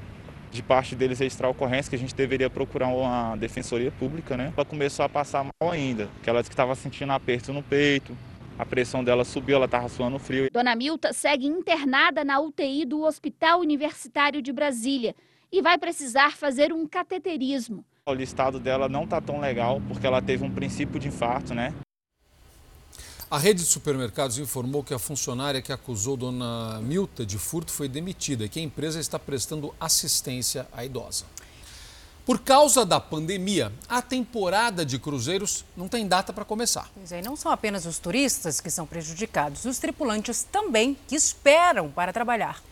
[0.52, 4.54] de parte deles registrar a ocorrência, que a gente deveria procurar uma defensoria pública, né?
[4.56, 8.16] Ela começou a passar mal ainda, que ela disse que estava sentindo aperto no peito,
[8.58, 10.50] a pressão dela subiu, ela estava suando frio.
[10.52, 15.16] Dona Milta segue internada na UTI do Hospital Universitário de Brasília
[15.50, 17.86] e vai precisar fazer um cateterismo.
[18.06, 21.74] O estado dela não está tão legal, porque ela teve um princípio de infarto, né?
[23.32, 27.88] A rede de supermercados informou que a funcionária que acusou Dona Milta de furto foi
[27.88, 31.26] demitida e que a empresa está prestando assistência à idosa.
[32.26, 36.90] Por causa da pandemia, a temporada de cruzeiros não tem data para começar.
[36.96, 41.92] Pois é, não são apenas os turistas que são prejudicados, os tripulantes também que esperam
[41.92, 42.64] para trabalhar.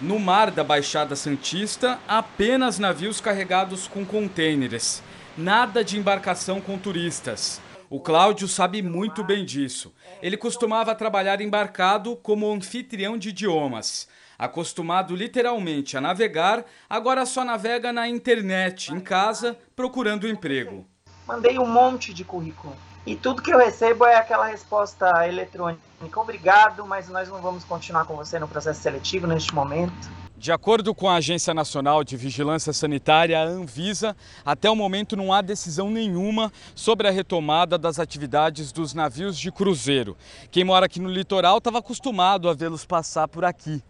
[0.00, 5.02] No mar da Baixada Santista, apenas navios carregados com contêineres.
[5.36, 7.60] Nada de embarcação com turistas.
[7.90, 9.94] O Cláudio sabe muito bem disso.
[10.20, 14.06] Ele costumava trabalhar embarcado como anfitrião de idiomas.
[14.38, 20.86] Acostumado literalmente a navegar, agora só navega na internet, em casa, procurando emprego.
[21.26, 22.76] Mandei um monte de currículo.
[23.06, 25.80] E tudo que eu recebo é aquela resposta eletrônica.
[26.14, 30.10] Obrigado, mas nós não vamos continuar com você no processo seletivo neste momento.
[30.38, 34.16] De acordo com a Agência Nacional de Vigilância Sanitária, a Anvisa,
[34.46, 39.50] até o momento não há decisão nenhuma sobre a retomada das atividades dos navios de
[39.50, 40.16] cruzeiro.
[40.52, 43.82] Quem mora aqui no litoral estava acostumado a vê-los passar por aqui.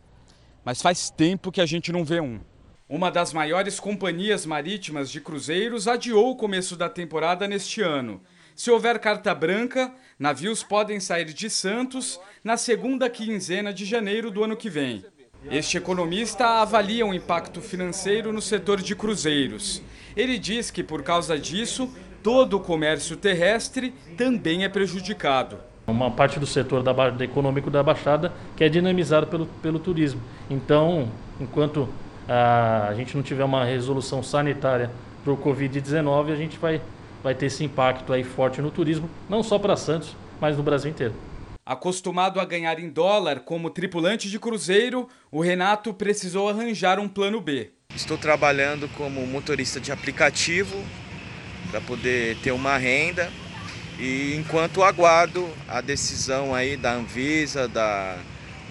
[0.64, 2.40] Mas faz tempo que a gente não vê um.
[2.88, 8.22] Uma das maiores companhias marítimas de cruzeiros adiou o começo da temporada neste ano.
[8.57, 14.42] Se houver carta branca, navios podem sair de Santos na segunda quinzena de janeiro do
[14.42, 15.05] ano que vem.
[15.51, 19.80] Este economista avalia o impacto financeiro no setor de cruzeiros.
[20.14, 21.90] Ele diz que por causa disso,
[22.22, 25.59] todo o comércio terrestre também é prejudicado.
[25.86, 30.20] Uma parte do setor da, da econômico da Baixada que é dinamizado pelo, pelo turismo.
[30.51, 31.09] Então,
[31.40, 31.88] enquanto
[32.28, 34.90] a, a gente não tiver uma resolução sanitária
[35.24, 36.82] para o Covid-19, a gente vai,
[37.22, 40.90] vai ter esse impacto aí forte no turismo, não só para Santos, mas no Brasil
[40.90, 41.14] inteiro.
[41.69, 47.43] Acostumado a ganhar em dólar como tripulante de cruzeiro, o Renato precisou arranjar um plano
[47.43, 47.73] B.
[47.95, 50.83] Estou trabalhando como motorista de aplicativo
[51.71, 53.31] para poder ter uma renda
[53.99, 58.16] e enquanto aguardo a decisão aí da Anvisa, da,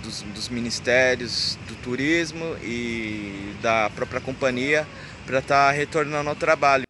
[0.01, 4.87] dos, dos ministérios do turismo e da própria companhia
[5.23, 6.86] para estar tá retornando ao trabalho.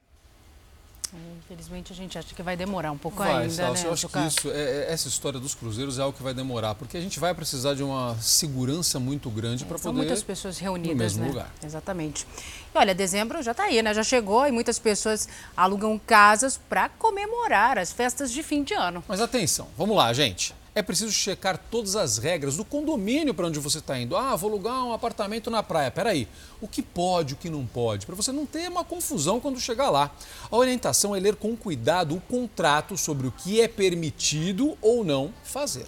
[1.58, 3.90] Infelizmente a gente acha que vai demorar um pouco vai, ainda, Salso, né?
[3.90, 6.76] Eu acho que isso, é, é, essa história dos cruzeiros é algo que vai demorar,
[6.76, 9.84] porque a gente vai precisar de uma segurança muito grande para poder.
[9.84, 11.30] São muitas pessoas reunidas, no mesmo né?
[11.30, 11.52] lugar.
[11.64, 12.28] Exatamente.
[12.76, 13.92] E olha, dezembro já está aí, né?
[13.92, 19.04] Já chegou e muitas pessoas alugam casas para comemorar as festas de fim de ano.
[19.08, 23.58] Mas atenção, vamos lá, gente é preciso checar todas as regras do condomínio para onde
[23.58, 24.16] você está indo.
[24.16, 25.90] Ah, vou alugar um apartamento na praia.
[25.90, 26.28] Peraí,
[26.62, 29.90] o que pode, o que não pode, para você não ter uma confusão quando chegar
[29.90, 30.12] lá.
[30.52, 35.34] A orientação é ler com cuidado o contrato sobre o que é permitido ou não
[35.44, 35.88] fazer.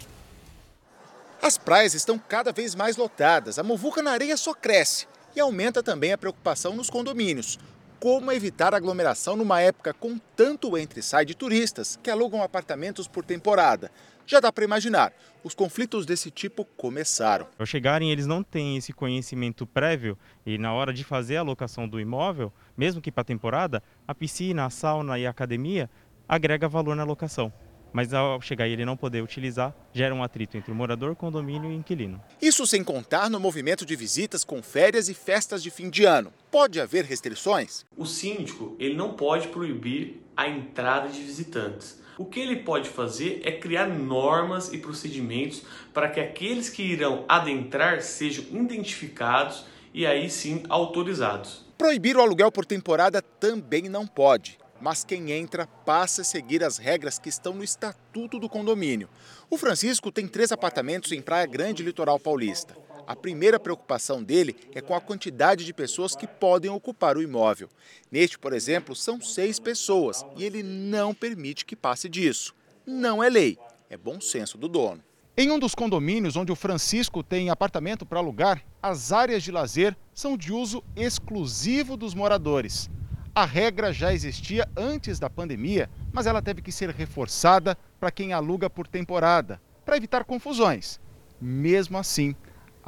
[1.40, 5.84] As praias estão cada vez mais lotadas, a muvuca na areia só cresce e aumenta
[5.84, 7.60] também a preocupação nos condomínios.
[8.00, 13.08] Como evitar aglomeração numa época com tanto entre e sai de turistas que alugam apartamentos
[13.08, 13.92] por temporada?
[14.30, 15.12] Já dá para imaginar,
[15.44, 17.48] os conflitos desse tipo começaram.
[17.58, 20.16] Ao chegarem, eles não têm esse conhecimento prévio
[20.46, 24.68] e na hora de fazer a locação do imóvel, mesmo que para temporada, a piscina,
[24.68, 25.90] a sauna e a academia
[26.28, 27.52] agrega valor na locação.
[27.92, 31.72] Mas ao chegar e ele não poder utilizar, gera um atrito entre o morador, condomínio
[31.72, 32.22] e inquilino.
[32.40, 36.32] Isso sem contar no movimento de visitas com férias e festas de fim de ano.
[36.52, 37.84] Pode haver restrições?
[37.98, 43.42] O síndico ele não pode proibir a entrada de visitantes o que ele pode fazer
[43.46, 45.64] é criar normas e procedimentos
[45.94, 51.66] para que aqueles que irão adentrar sejam identificados e aí sim autorizados.
[51.78, 56.78] Proibir o aluguel por temporada também não pode, mas quem entra passa a seguir as
[56.78, 59.08] regras que estão no estatuto do condomínio.
[59.50, 62.76] O Francisco tem três apartamentos em Praia Grande, litoral paulista.
[63.10, 67.68] A primeira preocupação dele é com a quantidade de pessoas que podem ocupar o imóvel.
[68.12, 72.54] Neste, por exemplo, são seis pessoas e ele não permite que passe disso.
[72.86, 73.58] Não é lei,
[73.90, 75.04] é bom senso do dono.
[75.36, 79.98] Em um dos condomínios onde o Francisco tem apartamento para alugar, as áreas de lazer
[80.14, 82.92] são de uso exclusivo dos moradores.
[83.34, 88.34] A regra já existia antes da pandemia, mas ela teve que ser reforçada para quem
[88.34, 91.00] aluga por temporada, para evitar confusões.
[91.42, 92.36] Mesmo assim,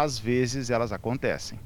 [0.02, 1.60] às vezes elas acontecem.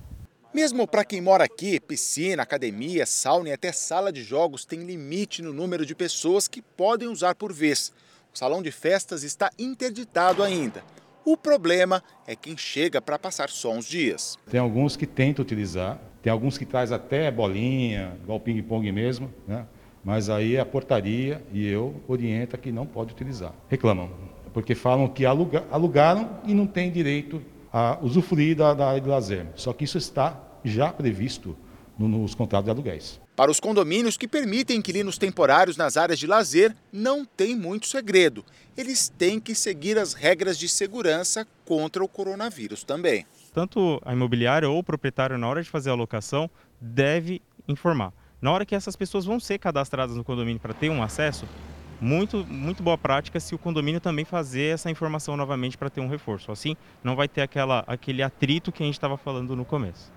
[0.53, 5.41] Mesmo para quem mora aqui, piscina, academia, sauna e até sala de jogos tem limite
[5.41, 7.91] no número de pessoas que podem usar por vez.
[8.33, 10.81] O salão de festas está interditado ainda.
[11.25, 14.38] O problema é quem chega para passar só uns dias.
[14.49, 19.65] Tem alguns que tentam utilizar, tem alguns que traz até bolinha, igual ping-pong mesmo, né?
[20.03, 23.53] mas aí a portaria e eu orienta que não pode utilizar.
[23.67, 24.09] Reclamam,
[24.53, 27.41] porque falam que aluga, alugaram e não tem direito
[27.78, 29.47] a usufruir da, da área de lazer.
[29.53, 31.57] Só que isso está já previsto
[31.99, 33.19] no, nos contratos de aluguéis.
[33.36, 38.45] Para os condomínios que permitem inquilinos temporários nas áreas de lazer, não tem muito segredo.
[38.78, 43.26] Eles têm que seguir as regras de segurança contra o coronavírus também.
[43.53, 46.49] Tanto a imobiliária ou o proprietário, na hora de fazer a locação,
[46.80, 48.13] deve informar.
[48.41, 51.45] Na hora que essas pessoas vão ser cadastradas no condomínio para ter um acesso,
[51.99, 56.07] muito, muito boa prática se o condomínio também fazer essa informação novamente para ter um
[56.07, 56.51] reforço.
[56.51, 60.11] Assim, não vai ter aquela, aquele atrito que a gente estava falando no começo.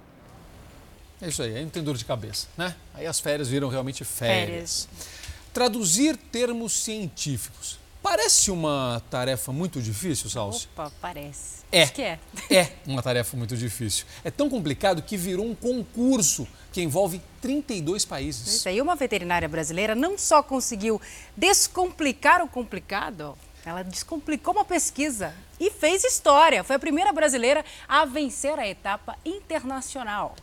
[1.20, 2.74] É isso aí, aí não tem dor de cabeça, né?
[2.95, 4.87] Aí as férias viram realmente férias.
[4.87, 4.89] férias.
[5.53, 7.79] Traduzir termos científicos.
[8.01, 10.68] Parece uma tarefa muito difícil, Salsi?
[10.72, 11.59] Opa, parece.
[11.72, 11.83] É.
[11.83, 12.18] Acho que é.
[12.49, 14.07] É uma tarefa muito difícil.
[14.24, 16.47] É tão complicado que virou um concurso
[16.79, 18.47] que envolve 32 países.
[18.47, 21.03] Isso aí, uma veterinária brasileira não só conseguiu
[21.37, 26.62] descomplicar o complicado, ela descomplicou uma pesquisa e fez história.
[26.62, 30.37] Foi a primeira brasileira a vencer a etapa internacional.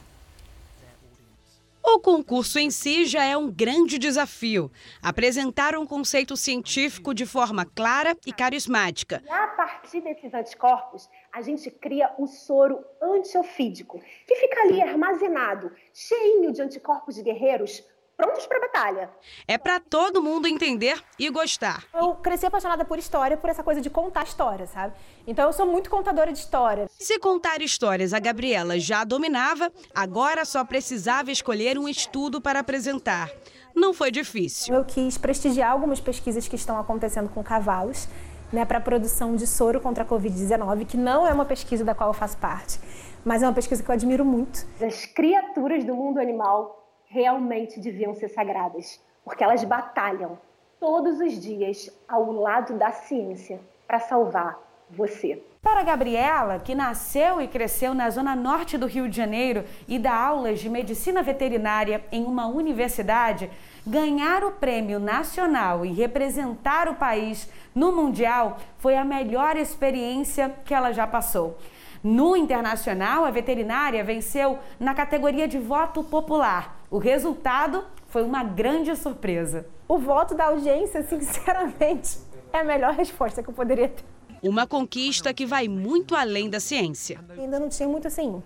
[1.81, 4.71] O concurso em si já é um grande desafio.
[5.01, 9.23] Apresentar um conceito científico de forma clara e carismática.
[9.23, 15.69] E a partir desses anticorpos, a gente cria o soro antiofídico, que fica ali armazenado,
[15.93, 17.83] cheinho de anticorpos guerreiros
[18.15, 19.09] prontos para a batalha.
[19.45, 21.83] É para todo mundo entender e gostar.
[21.93, 24.93] Eu cresci apaixonada por história, por essa coisa de contar história, sabe?
[25.27, 26.87] Então eu sou muito contadora de história.
[26.97, 33.29] Se contar histórias a Gabriela já dominava, agora só precisava escolher um estudo para apresentar.
[33.75, 34.73] Não foi difícil.
[34.73, 38.07] Eu quis prestigiar algumas pesquisas que estão acontecendo com cavalos.
[38.53, 41.95] Né, para a produção de soro contra a Covid-19, que não é uma pesquisa da
[41.95, 42.79] qual eu faço parte,
[43.25, 44.65] mas é uma pesquisa que eu admiro muito.
[44.79, 50.37] As criaturas do mundo animal realmente deviam ser sagradas, porque elas batalham
[50.79, 55.41] todos os dias ao lado da ciência para salvar você.
[55.61, 59.97] Para a Gabriela, que nasceu e cresceu na zona norte do Rio de Janeiro e
[59.97, 63.49] dá aulas de medicina veterinária em uma universidade,
[63.85, 70.73] ganhar o prêmio nacional e representar o país no Mundial foi a melhor experiência que
[70.73, 71.57] ela já passou.
[72.01, 76.79] No internacional, a veterinária venceu na categoria de voto popular.
[76.89, 79.67] O resultado foi uma grande surpresa.
[79.89, 82.17] O voto da audiência, sinceramente,
[82.53, 84.05] é a melhor resposta que eu poderia ter.
[84.41, 87.19] Uma conquista que vai muito além da ciência.
[87.37, 88.41] Ainda não tinha muito assim.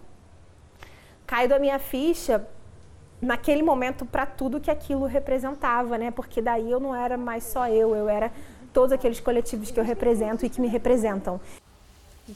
[1.27, 2.47] Caído a minha ficha
[3.21, 6.09] naquele momento para tudo que aquilo representava, né?
[6.09, 8.31] Porque daí eu não era mais só eu, eu era
[8.73, 11.39] todos aqueles coletivos que eu represento e que me representam.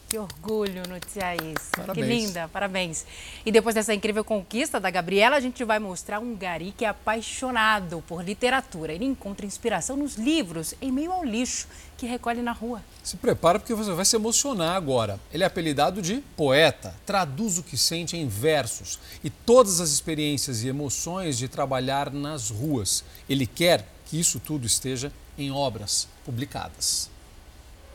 [0.10, 1.70] Que orgulho noticiar isso.
[1.72, 1.96] Parabéns.
[1.96, 3.06] Que linda, parabéns.
[3.46, 6.88] E depois dessa incrível conquista da Gabriela, a gente vai mostrar um gari que é
[6.88, 8.94] apaixonado por literatura.
[8.94, 11.68] Ele encontra inspiração nos livros, em meio ao lixo
[11.98, 12.82] que recolhe na rua.
[13.04, 15.20] Se prepara porque você vai se emocionar agora.
[15.32, 20.64] Ele é apelidado de poeta, traduz o que sente em versos e todas as experiências
[20.64, 23.04] e emoções de trabalhar nas ruas.
[23.30, 27.10] Ele quer que isso tudo esteja em obras publicadas.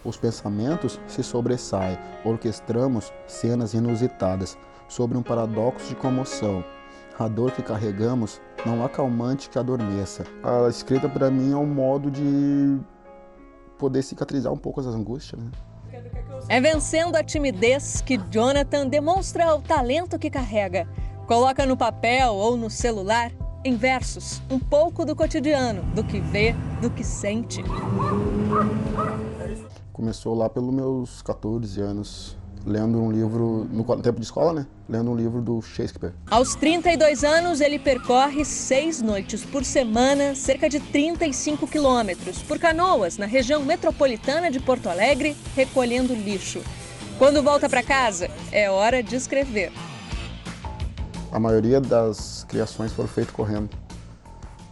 [0.05, 4.57] Os pensamentos se sobressaem, orquestramos cenas inusitadas
[4.89, 6.65] sobre um paradoxo de comoção.
[7.19, 10.25] A dor que carregamos não há calmante que adormeça.
[10.43, 12.79] A escrita para mim é um modo de
[13.77, 15.41] poder cicatrizar um pouco as angústias.
[15.41, 15.51] Né?
[16.49, 20.89] É vencendo a timidez que Jonathan demonstra o talento que carrega.
[21.27, 23.33] Coloca no papel ou no celular,
[23.65, 27.63] em versos, um pouco do cotidiano, do que vê, do que sente.
[29.93, 34.67] Começou lá pelos meus 14 anos, lendo um livro, no tempo de escola, né?
[34.89, 36.13] Lendo um livro do Shakespeare.
[36.31, 43.19] Aos 32 anos, ele percorre seis noites por semana, cerca de 35 quilômetros, por canoas,
[43.19, 46.63] na região metropolitana de Porto Alegre, recolhendo lixo.
[47.19, 49.73] Quando volta para casa, é hora de escrever.
[51.31, 53.69] A maioria das criações foram feitas correndo.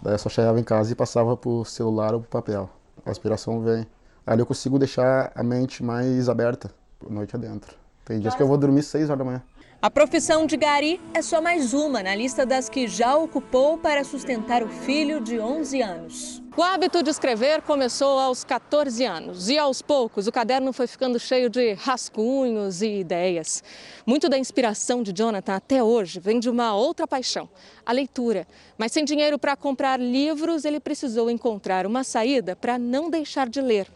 [0.03, 2.71] Daí eu só chegava em casa e passava por celular ou por papel.
[3.05, 3.87] A inspiração vem.
[4.27, 6.71] Ali eu consigo deixar a mente mais aberta,
[7.09, 7.77] noite adentro.
[8.05, 9.43] Tem dias que eu vou dormir 6 horas da manhã.
[9.81, 14.05] A profissão de Gari é só mais uma na lista das que já ocupou para
[14.05, 16.43] sustentar o filho de 11 anos.
[16.57, 21.20] O hábito de escrever começou aos 14 anos e aos poucos o caderno foi ficando
[21.20, 23.62] cheio de rascunhos e ideias.
[24.07, 27.47] Muito da inspiração de Jonathan até hoje vem de uma outra paixão,
[27.85, 28.49] a leitura.
[28.79, 33.61] Mas sem dinheiro para comprar livros, ele precisou encontrar uma saída para não deixar de
[33.61, 33.87] ler.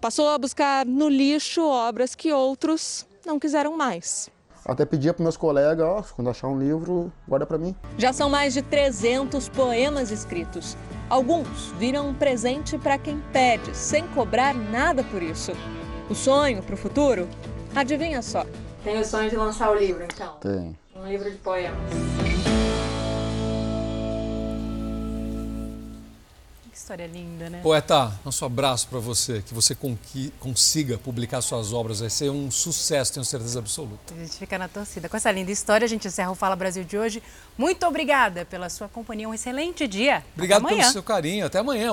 [0.00, 4.31] Passou a buscar no lixo obras que outros não quiseram mais.
[4.64, 7.74] Até pedia para meus colegas, ó, quando achar um livro, guarda para mim.
[7.98, 10.76] Já são mais de 300 poemas escritos.
[11.10, 15.52] Alguns viram um presente para quem pede, sem cobrar nada por isso.
[16.08, 17.28] O sonho para o futuro?
[17.74, 18.46] Adivinha só.
[18.84, 20.34] Tem o sonho de lançar o livro, então?
[20.40, 20.78] Tem.
[20.94, 21.78] Um livro de poemas.
[26.82, 27.60] História linda, né?
[27.62, 29.76] Poeta, nosso abraço para você, que você
[30.40, 34.12] consiga publicar suas obras, vai ser um sucesso, tenho certeza absoluta.
[34.12, 35.08] A gente fica na torcida.
[35.08, 37.22] Com essa linda história, a gente encerra o Fala Brasil de hoje.
[37.56, 40.24] Muito obrigada pela sua companhia, um excelente dia.
[40.34, 41.90] Obrigado pelo seu carinho, até amanhã.